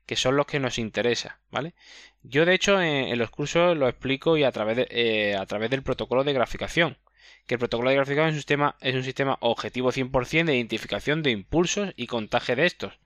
que 0.06 0.16
son 0.16 0.36
los 0.36 0.46
que 0.46 0.60
nos 0.60 0.78
interesa, 0.78 1.40
¿vale? 1.52 1.74
Yo 2.22 2.46
de 2.46 2.54
hecho 2.54 2.82
en, 2.82 3.18
los 3.18 3.30
cursos 3.30 3.78
lo 3.78 3.88
explico 3.88 4.38
y 4.38 4.44
a 4.44 4.52
través, 4.52 4.88
eh, 4.90 5.36
a 5.36 5.46
través 5.46 5.70
del 5.70 5.84
protocolo 5.84 6.24
de 6.24 6.34
graficación, 6.34 6.98
que 7.46 7.56
el 7.56 7.60
protocolo 7.60 7.90
de 7.90 7.96
graficación 7.98 8.30
es 8.30 8.34
un 8.34 8.40
sistema, 8.40 8.76
es 8.82 8.96
un 8.96 9.04
sistema 9.04 9.38
objetivo 9.42 9.92
100% 9.92 10.46
de 10.46 10.56
identificación 10.56 11.24
de 11.24 11.32
impulsos 11.32 11.94
y 11.96 12.08
contaje 12.08 12.56
de 12.56 12.66
estos, 12.66 13.00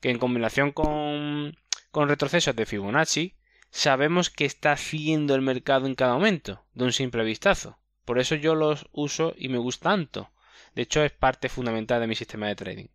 que 0.00 0.10
en 0.10 0.18
combinación 0.18 0.72
con, 0.72 1.56
con 1.90 2.08
retrocesos 2.08 2.56
de 2.56 2.66
Fibonacci 2.66 3.34
sabemos 3.70 4.30
qué 4.30 4.44
está 4.44 4.72
haciendo 4.72 5.34
el 5.34 5.42
mercado 5.42 5.86
en 5.86 5.94
cada 5.94 6.14
momento, 6.14 6.64
de 6.74 6.84
un 6.84 6.92
simple 6.92 7.24
vistazo. 7.24 7.78
Por 8.04 8.18
eso 8.18 8.34
yo 8.34 8.54
los 8.54 8.88
uso 8.92 9.34
y 9.36 9.48
me 9.48 9.58
gusta 9.58 9.90
tanto. 9.90 10.30
De 10.74 10.82
hecho 10.82 11.04
es 11.04 11.12
parte 11.12 11.48
fundamental 11.48 12.00
de 12.00 12.06
mi 12.06 12.14
sistema 12.16 12.48
de 12.48 12.56
trading. 12.56 12.86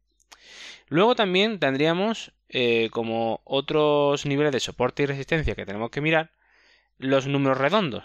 Luego 0.88 1.16
también 1.16 1.60
tendríamos 1.60 2.34
eh, 2.50 2.90
como 2.92 3.42
otros 3.44 4.26
niveles 4.26 4.52
de 4.52 4.60
soporte 4.60 5.04
y 5.04 5.06
resistencia 5.08 5.56
que 5.56 5.66
tenemos 5.66 5.90
que 5.92 6.02
mirar, 6.02 6.32
los 6.98 7.28
números 7.28 7.58
redondos. 7.58 8.04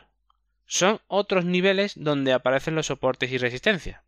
Son 0.67 1.01
otros 1.09 1.45
niveles 1.45 1.95
donde 1.97 2.33
aparecen 2.33 2.75
los 2.75 2.87
soportes 2.87 3.31
y 3.33 3.39
resistencia. 3.39 4.05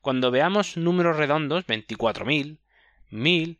Cuando 0.00 0.30
veamos 0.30 0.76
números 0.76 1.16
redondos, 1.16 1.66
24.000, 1.66 2.58
1000, 3.10 3.58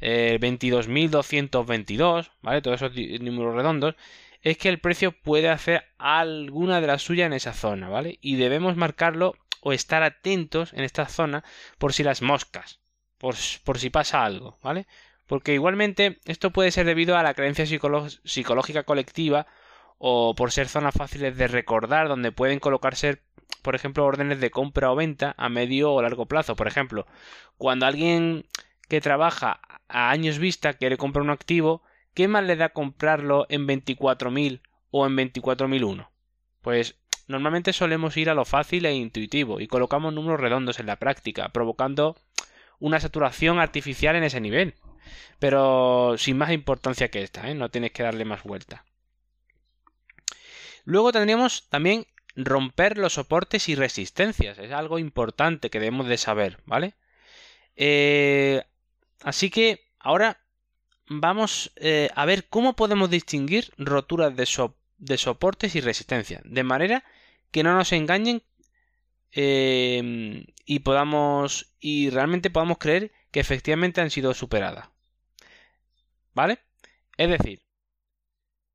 eh, 0.00 0.38
22.222, 0.40 2.30
¿vale? 2.42 2.62
Todos 2.62 2.82
esos 2.82 2.96
números 3.20 3.54
redondos, 3.54 3.94
es 4.42 4.58
que 4.58 4.68
el 4.68 4.78
precio 4.78 5.12
puede 5.12 5.48
hacer 5.48 5.84
alguna 5.98 6.80
de 6.80 6.86
las 6.86 7.02
suyas 7.02 7.26
en 7.26 7.32
esa 7.32 7.52
zona, 7.52 7.88
¿vale? 7.88 8.18
Y 8.20 8.36
debemos 8.36 8.76
marcarlo 8.76 9.34
o 9.60 9.72
estar 9.72 10.02
atentos 10.02 10.72
en 10.72 10.84
esta 10.84 11.06
zona 11.06 11.44
por 11.78 11.92
si 11.92 12.02
las 12.02 12.22
moscas, 12.22 12.80
por, 13.18 13.34
por 13.64 13.78
si 13.78 13.90
pasa 13.90 14.24
algo, 14.24 14.58
¿vale? 14.62 14.86
Porque 15.26 15.54
igualmente 15.54 16.18
esto 16.24 16.50
puede 16.50 16.70
ser 16.70 16.86
debido 16.86 17.16
a 17.16 17.22
la 17.22 17.34
creencia 17.34 17.66
psicológica 17.66 18.84
colectiva 18.84 19.46
o 19.98 20.34
por 20.34 20.52
ser 20.52 20.68
zonas 20.68 20.94
fáciles 20.94 21.36
de 21.36 21.48
recordar 21.48 22.08
donde 22.08 22.32
pueden 22.32 22.60
colocarse 22.60 23.20
por 23.62 23.74
ejemplo 23.74 24.04
órdenes 24.04 24.40
de 24.40 24.50
compra 24.50 24.90
o 24.90 24.96
venta 24.96 25.34
a 25.36 25.48
medio 25.48 25.92
o 25.92 26.02
largo 26.02 26.26
plazo 26.26 26.54
por 26.56 26.68
ejemplo 26.68 27.06
cuando 27.56 27.86
alguien 27.86 28.46
que 28.88 29.00
trabaja 29.00 29.60
a 29.88 30.10
años 30.10 30.38
vista 30.38 30.74
quiere 30.74 30.96
comprar 30.96 31.22
un 31.22 31.30
activo 31.30 31.82
¿qué 32.14 32.28
más 32.28 32.44
le 32.44 32.56
da 32.56 32.70
comprarlo 32.70 33.46
en 33.48 33.66
24.000 33.66 34.60
o 34.90 35.06
en 35.06 35.16
24.001? 35.16 36.08
pues 36.62 36.96
normalmente 37.26 37.72
solemos 37.72 38.16
ir 38.16 38.30
a 38.30 38.34
lo 38.34 38.44
fácil 38.44 38.86
e 38.86 38.94
intuitivo 38.94 39.60
y 39.60 39.66
colocamos 39.66 40.12
números 40.14 40.40
redondos 40.40 40.78
en 40.78 40.86
la 40.86 40.96
práctica 40.96 41.48
provocando 41.48 42.16
una 42.78 43.00
saturación 43.00 43.58
artificial 43.58 44.14
en 44.14 44.24
ese 44.24 44.40
nivel 44.40 44.74
pero 45.38 46.16
sin 46.18 46.38
más 46.38 46.50
importancia 46.50 47.08
que 47.08 47.22
esta, 47.22 47.48
¿eh? 47.48 47.54
no 47.54 47.70
tienes 47.70 47.92
que 47.92 48.02
darle 48.02 48.24
más 48.24 48.42
vuelta. 48.42 48.84
Luego 50.84 51.12
tendríamos 51.12 51.68
también 51.68 52.06
romper 52.36 52.98
los 52.98 53.14
soportes 53.14 53.68
y 53.68 53.74
resistencias, 53.74 54.58
es 54.58 54.72
algo 54.72 54.98
importante 54.98 55.70
que 55.70 55.80
debemos 55.80 56.06
de 56.06 56.18
saber, 56.18 56.58
¿vale? 56.64 56.94
Eh, 57.76 58.62
así 59.22 59.50
que 59.50 59.86
ahora 59.98 60.40
vamos 61.08 61.72
eh, 61.76 62.10
a 62.14 62.24
ver 62.24 62.48
cómo 62.48 62.76
podemos 62.76 63.10
distinguir 63.10 63.72
roturas 63.78 64.34
de, 64.36 65.16
soportes 65.16 65.74
y 65.74 65.80
resistencias, 65.80 66.42
de 66.44 66.62
manera 66.62 67.04
que 67.50 67.62
no 67.62 67.74
nos 67.74 67.92
engañen 67.92 68.42
y 69.38 70.78
podamos 70.80 71.74
y 71.78 72.10
realmente 72.10 72.50
podamos 72.50 72.78
creer 72.78 73.12
que 73.30 73.40
efectivamente 73.40 74.00
han 74.00 74.10
sido 74.10 74.32
superadas. 74.34 74.88
¿Vale? 76.36 76.58
Es 77.16 77.30
decir, 77.30 77.62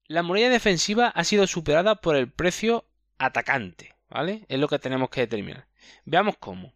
la 0.07 0.23
muralla 0.23 0.49
defensiva 0.49 1.09
ha 1.09 1.23
sido 1.23 1.45
superada 1.45 1.93
por 1.93 2.15
el 2.15 2.27
precio 2.27 2.85
atacante, 3.19 3.93
¿vale? 4.09 4.47
Es 4.49 4.59
lo 4.59 4.67
que 4.67 4.79
tenemos 4.79 5.11
que 5.11 5.21
determinar. 5.21 5.67
Veamos 6.03 6.37
cómo. 6.39 6.73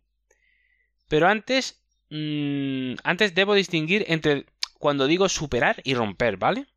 Pero 1.08 1.28
antes, 1.28 1.84
mmm, 2.12 2.94
antes 3.04 3.34
debo 3.34 3.56
distinguir 3.56 4.06
entre 4.10 4.46
cuando 4.78 5.08
digo 5.08 5.28
superar 5.28 5.82
y 5.84 5.96
romper, 5.96 6.38
¿vale? 6.38 6.68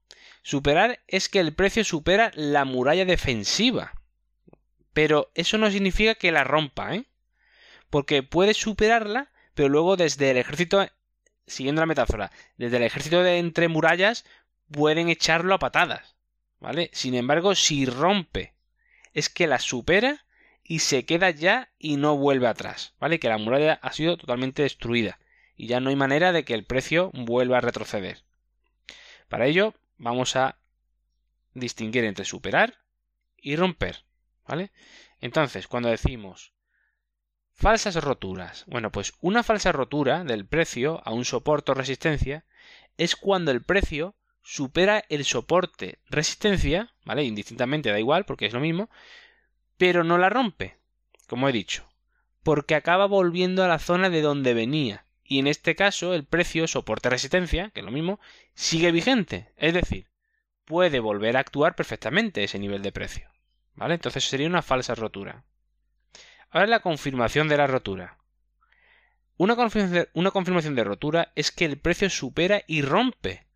Superar 0.42 1.00
es 1.06 1.28
que 1.28 1.40
el 1.40 1.52
precio 1.52 1.84
supera 1.84 2.32
la 2.34 2.64
muralla 2.64 3.04
defensiva. 3.04 3.92
Pero 4.94 5.30
eso 5.34 5.58
no 5.58 5.70
significa 5.70 6.14
que 6.14 6.32
la 6.32 6.44
rompa, 6.44 6.94
¿eh? 6.94 7.04
Porque 7.90 8.22
puede 8.22 8.54
superarla, 8.54 9.30
pero 9.52 9.68
luego 9.68 9.98
desde 9.98 10.30
el 10.30 10.38
ejército, 10.38 10.88
siguiendo 11.48 11.80
la 11.82 11.86
metáfora, 11.86 12.30
desde 12.56 12.76
el 12.76 12.82
ejército 12.84 13.22
de 13.22 13.38
entre 13.38 13.68
murallas 13.68 14.24
pueden 14.70 15.08
echarlo 15.08 15.54
a 15.54 15.58
patadas, 15.58 16.16
¿vale? 16.60 16.90
Sin 16.92 17.14
embargo, 17.14 17.54
si 17.54 17.86
rompe, 17.86 18.54
es 19.14 19.28
que 19.28 19.46
la 19.46 19.58
supera 19.58 20.24
y 20.62 20.80
se 20.80 21.04
queda 21.06 21.30
ya 21.30 21.70
y 21.78 21.96
no 21.96 22.16
vuelve 22.16 22.46
atrás, 22.46 22.94
¿vale? 23.00 23.18
Que 23.18 23.28
la 23.28 23.38
muralla 23.38 23.78
ha 23.82 23.92
sido 23.92 24.16
totalmente 24.16 24.62
destruida 24.62 25.18
y 25.56 25.66
ya 25.66 25.80
no 25.80 25.90
hay 25.90 25.96
manera 25.96 26.32
de 26.32 26.44
que 26.44 26.54
el 26.54 26.64
precio 26.64 27.10
vuelva 27.14 27.58
a 27.58 27.62
retroceder. 27.62 28.22
Para 29.28 29.46
ello, 29.46 29.74
vamos 29.96 30.36
a 30.36 30.58
distinguir 31.54 32.04
entre 32.04 32.24
superar 32.24 32.78
y 33.36 33.56
romper, 33.56 34.04
¿vale? 34.46 34.70
Entonces, 35.20 35.66
cuando 35.66 35.88
decimos 35.88 36.52
falsas 37.58 37.96
roturas, 37.96 38.64
bueno, 38.68 38.92
pues 38.92 39.14
una 39.20 39.42
falsa 39.42 39.72
rotura 39.72 40.22
del 40.22 40.46
precio 40.46 41.02
a 41.04 41.10
un 41.10 41.24
soporte 41.24 41.72
o 41.72 41.74
resistencia 41.74 42.44
es 42.96 43.16
cuando 43.16 43.50
el 43.50 43.64
precio 43.64 44.14
supera 44.42 45.04
el 45.08 45.24
soporte 45.24 45.98
resistencia, 46.08 46.94
¿vale? 47.04 47.24
Indistintamente 47.24 47.90
da 47.90 47.98
igual 47.98 48.24
porque 48.24 48.46
es 48.46 48.52
lo 48.52 48.60
mismo, 48.60 48.88
pero 49.76 50.04
no 50.04 50.18
la 50.18 50.30
rompe, 50.30 50.78
como 51.26 51.48
he 51.48 51.52
dicho, 51.52 51.88
porque 52.44 52.76
acaba 52.76 53.06
volviendo 53.06 53.64
a 53.64 53.68
la 53.68 53.80
zona 53.80 54.08
de 54.08 54.22
donde 54.22 54.54
venía. 54.54 55.04
Y 55.24 55.40
en 55.40 55.48
este 55.48 55.74
caso 55.74 56.14
el 56.14 56.24
precio 56.24 56.68
soporte 56.68 57.10
resistencia, 57.10 57.70
que 57.70 57.80
es 57.80 57.86
lo 57.86 57.92
mismo, 57.92 58.20
sigue 58.54 58.92
vigente, 58.92 59.52
es 59.56 59.74
decir, 59.74 60.06
puede 60.64 61.00
volver 61.00 61.36
a 61.36 61.40
actuar 61.40 61.74
perfectamente 61.74 62.44
ese 62.44 62.60
nivel 62.60 62.82
de 62.82 62.92
precio. 62.92 63.28
¿Vale? 63.74 63.94
Entonces 63.94 64.24
sería 64.24 64.46
una 64.46 64.62
falsa 64.62 64.94
rotura. 64.94 65.44
Ahora 66.50 66.66
la 66.66 66.80
confirmación 66.80 67.48
de 67.48 67.56
la 67.56 67.66
rotura. 67.66 68.18
Una 69.36 69.56
confirmación 69.56 70.74
de, 70.74 70.84
rotura 70.84 71.32
es 71.36 71.52
que 71.52 71.64
el 71.64 71.78
precio 71.78 72.10
supera 72.10 72.62
y 72.66 72.82
rompe 72.82 73.48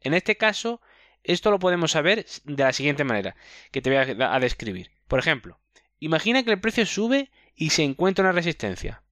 en 0.00 0.14
este 0.14 0.36
caso, 0.36 0.80
esto 1.22 1.50
lo 1.50 1.58
podemos 1.58 1.92
saber 1.92 2.26
de 2.44 2.64
la 2.64 2.72
siguiente 2.72 3.04
manera, 3.04 3.36
que 3.70 3.82
te 3.82 3.90
voy 3.90 4.16
a, 4.20 4.40
describir. 4.40 4.90
Por 5.08 5.18
ejemplo, 5.18 5.60
imagina 5.98 6.42
que 6.42 6.50
el 6.50 6.60
precio 6.60 6.86
sube 6.86 7.30
y 7.54 7.70
se 7.70 7.84
encuentra 7.84 8.24
una 8.24 8.32
resistencia, 8.32 9.02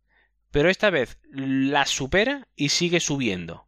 pero 0.51 0.71
esta 0.71 0.91
vez 0.91 1.19
la 1.31 1.85
supera 1.85 2.49
y 2.57 2.71
sigue 2.71 3.01
subiendo. 3.01 3.67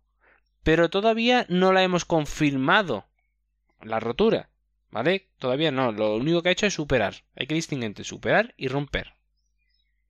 Pero 0.62 0.90
todavía 0.90 1.46
no 1.48 1.72
la 1.72 1.82
hemos 1.82 2.04
confirmado 2.04 3.06
la 3.82 4.00
rotura, 4.00 4.50
¿vale? 4.90 5.28
Todavía 5.38 5.70
no, 5.70 5.92
lo 5.92 6.16
único 6.16 6.42
que 6.42 6.50
ha 6.50 6.52
hecho 6.52 6.66
es 6.66 6.74
superar. 6.74 7.24
Hay 7.34 7.46
que 7.46 7.54
distinguir 7.54 7.86
entre 7.86 8.04
superar 8.04 8.54
y 8.56 8.68
romper, 8.68 9.14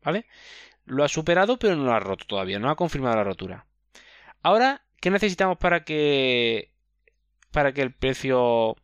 ¿vale? 0.02 0.26
Lo 0.84 1.04
ha 1.04 1.08
superado 1.08 1.58
pero 1.58 1.76
no 1.76 1.84
lo 1.84 1.92
ha 1.92 2.00
roto 2.00 2.26
todavía, 2.26 2.58
no 2.58 2.70
ha 2.70 2.76
confirmado 2.76 3.16
la 3.16 3.24
rotura. 3.24 3.66
Ahora, 4.42 4.82
¿qué 5.00 5.10
necesitamos 5.10 5.58
para 5.58 5.84
que 5.84 6.72
para 7.50 7.72
que 7.72 7.82
el 7.82 7.92
precio 7.92 8.76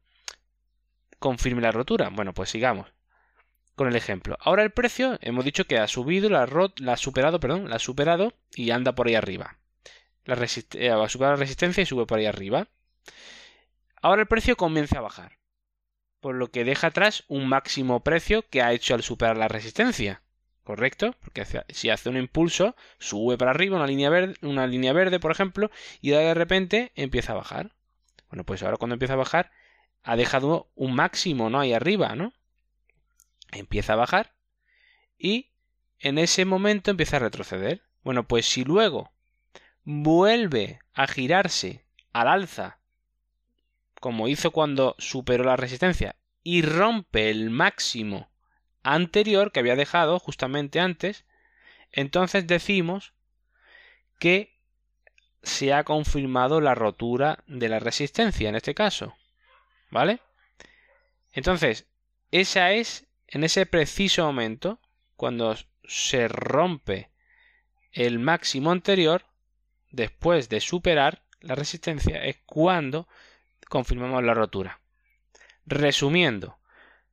confirme 1.18 1.62
la 1.62 1.72
rotura? 1.72 2.10
Bueno, 2.10 2.34
pues 2.34 2.50
sigamos 2.50 2.92
con 3.76 3.88
el 3.88 3.94
ejemplo. 3.94 4.36
Ahora 4.40 4.62
el 4.64 4.70
precio, 4.72 5.18
hemos 5.20 5.44
dicho 5.44 5.66
que 5.66 5.78
ha 5.78 5.86
subido, 5.86 6.30
la, 6.30 6.46
la 6.78 6.92
ha 6.94 6.96
superado, 6.96 7.38
perdón, 7.38 7.68
la 7.68 7.76
ha 7.76 7.78
superado 7.78 8.32
y 8.54 8.70
anda 8.70 8.94
por 8.94 9.06
ahí 9.06 9.14
arriba. 9.14 9.58
La 10.24 10.34
va 10.34 11.04
a 11.04 11.08
superar 11.08 11.34
la 11.34 11.36
resistencia 11.36 11.82
y 11.82 11.86
sube 11.86 12.06
por 12.06 12.18
ahí 12.18 12.26
arriba. 12.26 12.68
Ahora 14.02 14.22
el 14.22 14.28
precio 14.28 14.56
comienza 14.56 14.98
a 14.98 15.02
bajar, 15.02 15.38
por 16.20 16.34
lo 16.34 16.50
que 16.50 16.64
deja 16.64 16.88
atrás 16.88 17.24
un 17.28 17.48
máximo 17.48 18.00
precio 18.00 18.48
que 18.48 18.62
ha 18.62 18.72
hecho 18.72 18.94
al 18.94 19.02
superar 19.02 19.36
la 19.36 19.48
resistencia. 19.48 20.22
¿Correcto? 20.66 21.14
Porque 21.20 21.46
si 21.68 21.90
hace 21.90 22.08
un 22.08 22.16
impulso, 22.16 22.74
sube 22.98 23.38
para 23.38 23.52
arriba 23.52 23.76
una 23.76 23.86
línea 23.86 24.10
verde, 24.10 24.34
una 24.42 24.66
línea 24.66 24.92
verde, 24.92 25.20
por 25.20 25.30
ejemplo, 25.30 25.70
y 26.00 26.10
de 26.10 26.34
repente 26.34 26.90
empieza 26.96 27.34
a 27.34 27.36
bajar. 27.36 27.76
Bueno, 28.30 28.42
pues 28.42 28.64
ahora 28.64 28.76
cuando 28.76 28.94
empieza 28.94 29.14
a 29.14 29.18
bajar, 29.18 29.52
ha 30.02 30.16
dejado 30.16 30.68
un 30.74 30.96
máximo, 30.96 31.50
¿no? 31.50 31.60
Ahí 31.60 31.72
arriba, 31.72 32.16
¿no? 32.16 32.32
Empieza 33.52 33.92
a 33.92 33.96
bajar 33.96 34.34
y 35.16 35.52
en 36.00 36.18
ese 36.18 36.44
momento 36.44 36.90
empieza 36.90 37.18
a 37.18 37.20
retroceder. 37.20 37.84
Bueno, 38.02 38.26
pues 38.26 38.46
si 38.46 38.64
luego 38.64 39.12
vuelve 39.84 40.80
a 40.94 41.06
girarse 41.06 41.84
al 42.12 42.26
alza, 42.26 42.80
como 44.00 44.26
hizo 44.26 44.50
cuando 44.50 44.96
superó 44.98 45.44
la 45.44 45.54
resistencia, 45.54 46.16
y 46.42 46.62
rompe 46.62 47.30
el 47.30 47.50
máximo 47.50 48.28
anterior 48.94 49.52
que 49.52 49.60
había 49.60 49.76
dejado 49.76 50.18
justamente 50.18 50.80
antes, 50.80 51.24
entonces 51.92 52.46
decimos 52.46 53.12
que 54.18 54.56
se 55.42 55.72
ha 55.72 55.84
confirmado 55.84 56.60
la 56.60 56.74
rotura 56.74 57.44
de 57.46 57.68
la 57.68 57.78
resistencia 57.78 58.48
en 58.48 58.56
este 58.56 58.74
caso. 58.74 59.14
¿Vale? 59.90 60.20
Entonces, 61.32 61.86
esa 62.30 62.72
es 62.72 63.06
en 63.28 63.44
ese 63.44 63.66
preciso 63.66 64.24
momento, 64.24 64.80
cuando 65.16 65.56
se 65.84 66.28
rompe 66.28 67.10
el 67.92 68.18
máximo 68.18 68.70
anterior, 68.70 69.24
después 69.90 70.48
de 70.48 70.60
superar 70.60 71.22
la 71.40 71.54
resistencia, 71.54 72.24
es 72.24 72.36
cuando 72.46 73.08
confirmamos 73.68 74.22
la 74.22 74.34
rotura. 74.34 74.80
Resumiendo, 75.64 76.58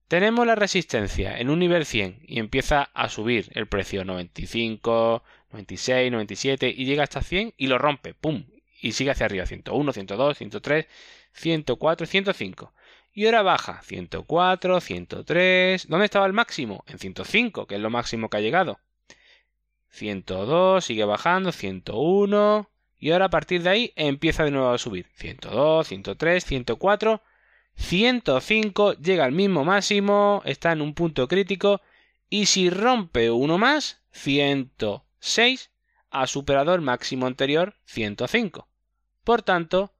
tenemos 0.08 0.46
la 0.46 0.56
resistencia 0.56 1.38
en 1.40 1.50
un 1.50 1.60
nivel 1.60 1.86
100 1.86 2.20
y 2.28 2.40
empieza 2.40 2.84
a 2.94 3.10
subir 3.10 3.50
el 3.54 3.68
precio 3.68 4.06
95, 4.06 5.24
96, 5.52 6.12
97 6.12 6.74
y 6.76 6.86
llega 6.86 7.04
hasta 7.04 7.22
100 7.22 7.54
y 7.58 7.68
lo 7.68 7.78
rompe, 7.78 8.14
¡pum! 8.14 8.46
Y 8.82 8.92
sigue 8.92 9.12
hacia 9.12 9.26
arriba, 9.26 9.46
101, 9.46 9.94
102, 9.94 10.38
103, 10.38 10.88
104, 11.34 12.06
105. 12.06 12.74
Y 13.14 13.26
ahora 13.26 13.44
baja, 13.44 13.82
104, 13.84 14.82
103. 14.82 15.88
¿Dónde 15.88 16.06
estaba 16.06 16.26
el 16.26 16.34
máximo? 16.34 16.84
En 16.88 17.00
105, 17.00 17.68
que 17.68 17.76
es 17.76 17.82
lo 17.82 17.90
máximo 17.90 18.30
que 18.30 18.38
ha 18.38 18.42
llegado. 18.42 18.80
102, 19.90 20.84
sigue 20.84 21.06
bajando, 21.06 21.52
101. 21.52 22.70
Y 22.98 23.12
ahora 23.12 23.26
a 23.26 23.30
partir 23.30 23.62
de 23.62 23.70
ahí 23.70 23.94
empieza 23.96 24.44
de 24.44 24.52
nuevo 24.52 24.72
a 24.72 24.78
subir. 24.78 25.08
102, 25.16 25.88
103, 25.88 26.44
104, 26.44 27.22
105, 27.76 28.94
llega 28.94 29.26
al 29.26 29.32
mismo 29.32 29.64
máximo, 29.64 30.42
está 30.46 30.72
en 30.72 30.82
un 30.82 30.94
punto 30.94 31.28
crítico. 31.28 31.82
Y 32.30 32.48
si 32.48 32.70
rompe 32.70 33.32
uno 33.32 33.58
más, 33.58 34.02
100. 34.12 34.72
6 35.20 35.72
ha 36.10 36.28
superado 36.28 36.74
el 36.76 36.82
máximo 36.82 37.28
anterior 37.28 37.76
105. 37.86 38.68
Por 39.24 39.42
tanto, 39.42 39.94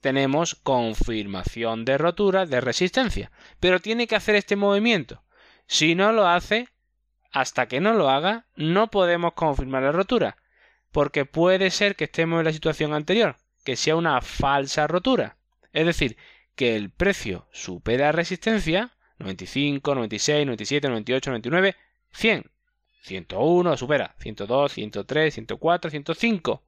tenemos 0.00 0.54
confirmación 0.54 1.84
de 1.84 1.98
rotura 1.98 2.46
de 2.46 2.60
resistencia. 2.60 3.30
Pero 3.60 3.80
tiene 3.80 4.06
que 4.06 4.16
hacer 4.16 4.34
este 4.34 4.56
movimiento. 4.56 5.22
Si 5.66 5.94
no 5.94 6.12
lo 6.12 6.26
hace, 6.26 6.68
hasta 7.32 7.68
que 7.68 7.80
no 7.80 7.94
lo 7.94 8.10
haga, 8.10 8.46
no 8.56 8.90
podemos 8.90 9.34
confirmar 9.34 9.82
la 9.82 9.92
rotura. 9.92 10.36
Porque 10.90 11.24
puede 11.24 11.70
ser 11.70 11.96
que 11.96 12.04
estemos 12.04 12.40
en 12.40 12.46
la 12.46 12.52
situación 12.52 12.92
anterior, 12.92 13.36
que 13.64 13.76
sea 13.76 13.96
una 13.96 14.20
falsa 14.20 14.86
rotura. 14.86 15.36
Es 15.72 15.86
decir, 15.86 16.16
que 16.60 16.76
el 16.76 16.90
precio 16.90 17.46
supera 17.52 18.12
resistencia 18.12 18.90
95, 19.18 19.94
96, 19.94 20.44
97, 20.44 20.88
98, 20.90 21.30
99, 21.30 21.76
100. 22.12 22.50
101 23.00 23.76
supera, 23.78 24.14
102, 24.18 24.72
103, 24.74 25.32
104, 25.32 25.90
105. 25.90 26.62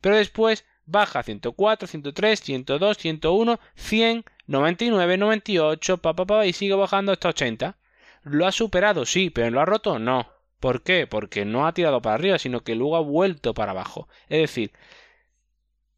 Pero 0.00 0.16
después 0.16 0.66
baja 0.86 1.24
104, 1.24 1.88
103, 1.88 2.40
102, 2.40 2.96
101, 2.96 3.60
100, 3.74 4.24
99, 4.46 5.16
98, 5.16 5.98
pa, 5.98 6.14
pa, 6.14 6.24
pa, 6.24 6.46
y 6.46 6.52
sigue 6.52 6.74
bajando 6.74 7.10
hasta 7.10 7.30
80. 7.30 7.76
¿Lo 8.22 8.46
ha 8.46 8.52
superado? 8.52 9.04
Sí, 9.04 9.30
pero 9.30 9.50
¿lo 9.50 9.60
ha 9.60 9.64
roto? 9.64 9.98
No. 9.98 10.28
¿Por 10.60 10.84
qué? 10.84 11.08
Porque 11.08 11.44
no 11.44 11.66
ha 11.66 11.74
tirado 11.74 12.00
para 12.00 12.14
arriba, 12.14 12.38
sino 12.38 12.60
que 12.62 12.76
luego 12.76 12.94
ha 12.94 13.00
vuelto 13.00 13.52
para 13.52 13.72
abajo. 13.72 14.06
Es 14.28 14.42
decir, 14.42 14.70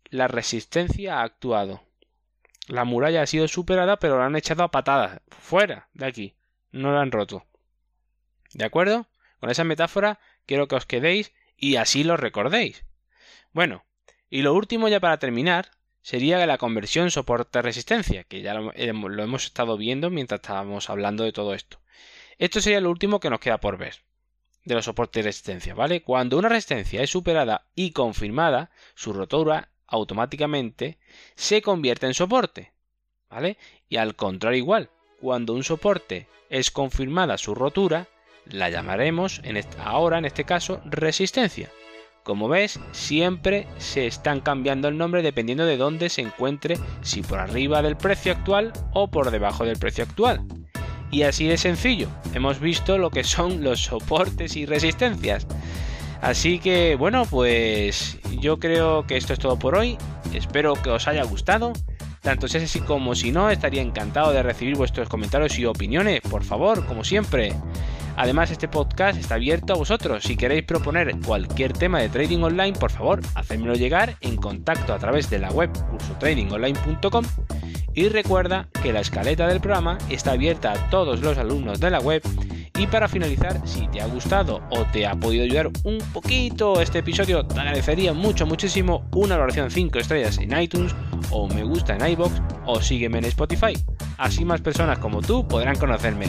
la 0.08 0.26
resistencia 0.26 1.18
ha 1.18 1.24
actuado. 1.24 1.82
La 2.70 2.84
muralla 2.84 3.22
ha 3.22 3.26
sido 3.26 3.48
superada, 3.48 3.98
pero 3.98 4.18
la 4.18 4.26
han 4.26 4.36
echado 4.36 4.62
a 4.62 4.70
patadas. 4.70 5.20
Fuera 5.28 5.88
de 5.92 6.06
aquí. 6.06 6.36
No 6.70 6.92
la 6.92 7.00
han 7.00 7.10
roto. 7.10 7.44
¿De 8.54 8.64
acuerdo? 8.64 9.08
Con 9.40 9.50
esa 9.50 9.64
metáfora 9.64 10.20
quiero 10.46 10.68
que 10.68 10.76
os 10.76 10.86
quedéis 10.86 11.32
y 11.56 11.76
así 11.76 12.04
lo 12.04 12.16
recordéis. 12.16 12.84
Bueno, 13.52 13.84
y 14.28 14.42
lo 14.42 14.54
último 14.54 14.88
ya 14.88 15.00
para 15.00 15.18
terminar 15.18 15.72
sería 16.00 16.46
la 16.46 16.58
conversión 16.58 17.10
soporte-resistencia, 17.10 18.22
que 18.22 18.40
ya 18.40 18.54
lo, 18.54 18.72
hemos 18.72 19.44
estado 19.44 19.76
viendo 19.76 20.08
mientras 20.08 20.40
estábamos 20.40 20.90
hablando 20.90 21.24
de 21.24 21.32
todo 21.32 21.54
esto. 21.54 21.80
Esto 22.38 22.60
sería 22.60 22.80
lo 22.80 22.90
último 22.90 23.18
que 23.18 23.30
nos 23.30 23.40
queda 23.40 23.58
por 23.58 23.78
ver 23.78 23.96
de 24.64 24.74
los 24.76 24.84
soportes 24.84 25.24
de 25.24 25.28
resistencia, 25.28 25.74
¿vale? 25.74 26.02
Cuando 26.02 26.38
una 26.38 26.48
resistencia 26.48 27.02
es 27.02 27.10
superada 27.10 27.66
y 27.74 27.90
confirmada, 27.90 28.70
su 28.94 29.12
rotura 29.12 29.69
automáticamente 29.90 30.98
se 31.34 31.60
convierte 31.60 32.06
en 32.06 32.14
soporte, 32.14 32.72
¿vale? 33.28 33.58
Y 33.88 33.96
al 33.96 34.16
contrario 34.16 34.58
igual, 34.58 34.90
cuando 35.20 35.52
un 35.52 35.64
soporte 35.64 36.28
es 36.48 36.70
confirmada 36.70 37.36
su 37.36 37.54
rotura, 37.54 38.08
la 38.46 38.70
llamaremos 38.70 39.40
en 39.44 39.60
ahora 39.84 40.18
en 40.18 40.24
este 40.24 40.44
caso 40.44 40.80
resistencia. 40.86 41.70
Como 42.22 42.48
ves, 42.48 42.78
siempre 42.92 43.66
se 43.78 44.06
están 44.06 44.40
cambiando 44.40 44.88
el 44.88 44.98
nombre 44.98 45.22
dependiendo 45.22 45.64
de 45.64 45.76
dónde 45.76 46.10
se 46.10 46.20
encuentre, 46.20 46.78
si 47.02 47.22
por 47.22 47.38
arriba 47.38 47.82
del 47.82 47.96
precio 47.96 48.32
actual 48.32 48.72
o 48.92 49.10
por 49.10 49.30
debajo 49.30 49.64
del 49.64 49.78
precio 49.78 50.04
actual. 50.04 50.46
Y 51.10 51.22
así 51.22 51.46
de 51.46 51.56
sencillo, 51.56 52.08
hemos 52.34 52.60
visto 52.60 52.98
lo 52.98 53.10
que 53.10 53.24
son 53.24 53.64
los 53.64 53.80
soportes 53.80 54.54
y 54.54 54.66
resistencias. 54.66 55.46
Así 56.22 56.58
que 56.58 56.96
bueno, 56.96 57.24
pues 57.26 58.18
yo 58.40 58.58
creo 58.58 59.06
que 59.06 59.16
esto 59.16 59.32
es 59.32 59.38
todo 59.38 59.58
por 59.58 59.74
hoy. 59.74 59.96
Espero 60.34 60.74
que 60.74 60.90
os 60.90 61.08
haya 61.08 61.24
gustado. 61.24 61.72
Tanto 62.22 62.48
si 62.48 62.58
es 62.58 62.64
así 62.64 62.80
como 62.80 63.14
si 63.14 63.32
no, 63.32 63.48
estaría 63.48 63.80
encantado 63.80 64.32
de 64.32 64.42
recibir 64.42 64.76
vuestros 64.76 65.08
comentarios 65.08 65.58
y 65.58 65.64
opiniones, 65.64 66.20
por 66.20 66.44
favor, 66.44 66.84
como 66.84 67.02
siempre. 67.02 67.54
Además, 68.16 68.50
este 68.50 68.68
podcast 68.68 69.18
está 69.18 69.36
abierto 69.36 69.72
a 69.72 69.76
vosotros. 69.76 70.24
Si 70.24 70.36
queréis 70.36 70.64
proponer 70.64 71.16
cualquier 71.24 71.72
tema 71.72 72.00
de 72.00 72.10
trading 72.10 72.42
online, 72.42 72.74
por 72.74 72.90
favor, 72.90 73.20
hacedmelo 73.34 73.74
llegar 73.74 74.16
en 74.20 74.36
contacto 74.36 74.92
a 74.92 74.98
través 74.98 75.30
de 75.30 75.38
la 75.38 75.50
web 75.50 75.70
cursotradingonline.com 75.90 77.24
y 77.94 78.08
recuerda 78.08 78.68
que 78.82 78.92
la 78.92 79.00
escaleta 79.00 79.46
del 79.46 79.60
programa 79.60 79.96
está 80.10 80.32
abierta 80.32 80.72
a 80.72 80.90
todos 80.90 81.20
los 81.20 81.38
alumnos 81.38 81.80
de 81.80 81.90
la 81.90 82.00
web. 82.00 82.22
Y 82.80 82.86
para 82.86 83.08
finalizar, 83.08 83.60
si 83.66 83.86
te 83.88 84.00
ha 84.00 84.06
gustado 84.06 84.62
o 84.70 84.86
te 84.86 85.06
ha 85.06 85.14
podido 85.14 85.44
ayudar 85.44 85.68
un 85.84 85.98
poquito 86.14 86.80
este 86.80 87.00
episodio, 87.00 87.44
te 87.44 87.60
agradecería 87.60 88.14
mucho, 88.14 88.46
muchísimo 88.46 89.06
una 89.14 89.36
valoración 89.36 89.70
5 89.70 89.98
estrellas 89.98 90.38
en 90.38 90.58
iTunes 90.58 90.94
o 91.30 91.46
me 91.46 91.62
gusta 91.62 91.94
en 91.94 92.12
iBox 92.12 92.40
o 92.64 92.80
sígueme 92.80 93.18
en 93.18 93.26
Spotify. 93.26 93.74
Así 94.16 94.46
más 94.46 94.62
personas 94.62 94.98
como 94.98 95.20
tú 95.20 95.46
podrán 95.46 95.76
conocerme. 95.76 96.28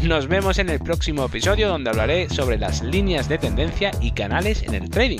Nos 0.00 0.28
vemos 0.28 0.60
en 0.60 0.68
el 0.68 0.78
próximo 0.78 1.24
episodio 1.24 1.68
donde 1.68 1.90
hablaré 1.90 2.30
sobre 2.30 2.58
las 2.58 2.80
líneas 2.80 3.28
de 3.28 3.38
tendencia 3.38 3.90
y 4.00 4.12
canales 4.12 4.62
en 4.62 4.74
el 4.74 4.88
trading. 4.90 5.18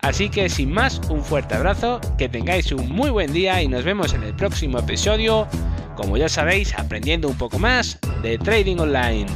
Así 0.00 0.30
que 0.30 0.48
sin 0.48 0.72
más, 0.72 1.02
un 1.10 1.22
fuerte 1.22 1.54
abrazo, 1.54 2.00
que 2.16 2.30
tengáis 2.30 2.72
un 2.72 2.88
muy 2.88 3.10
buen 3.10 3.34
día 3.34 3.62
y 3.62 3.68
nos 3.68 3.84
vemos 3.84 4.14
en 4.14 4.22
el 4.22 4.34
próximo 4.34 4.78
episodio, 4.78 5.46
como 5.96 6.16
ya 6.16 6.30
sabéis, 6.30 6.72
aprendiendo 6.78 7.28
un 7.28 7.36
poco 7.36 7.58
más 7.58 7.98
de 8.22 8.38
Trading 8.38 8.78
Online. 8.78 9.26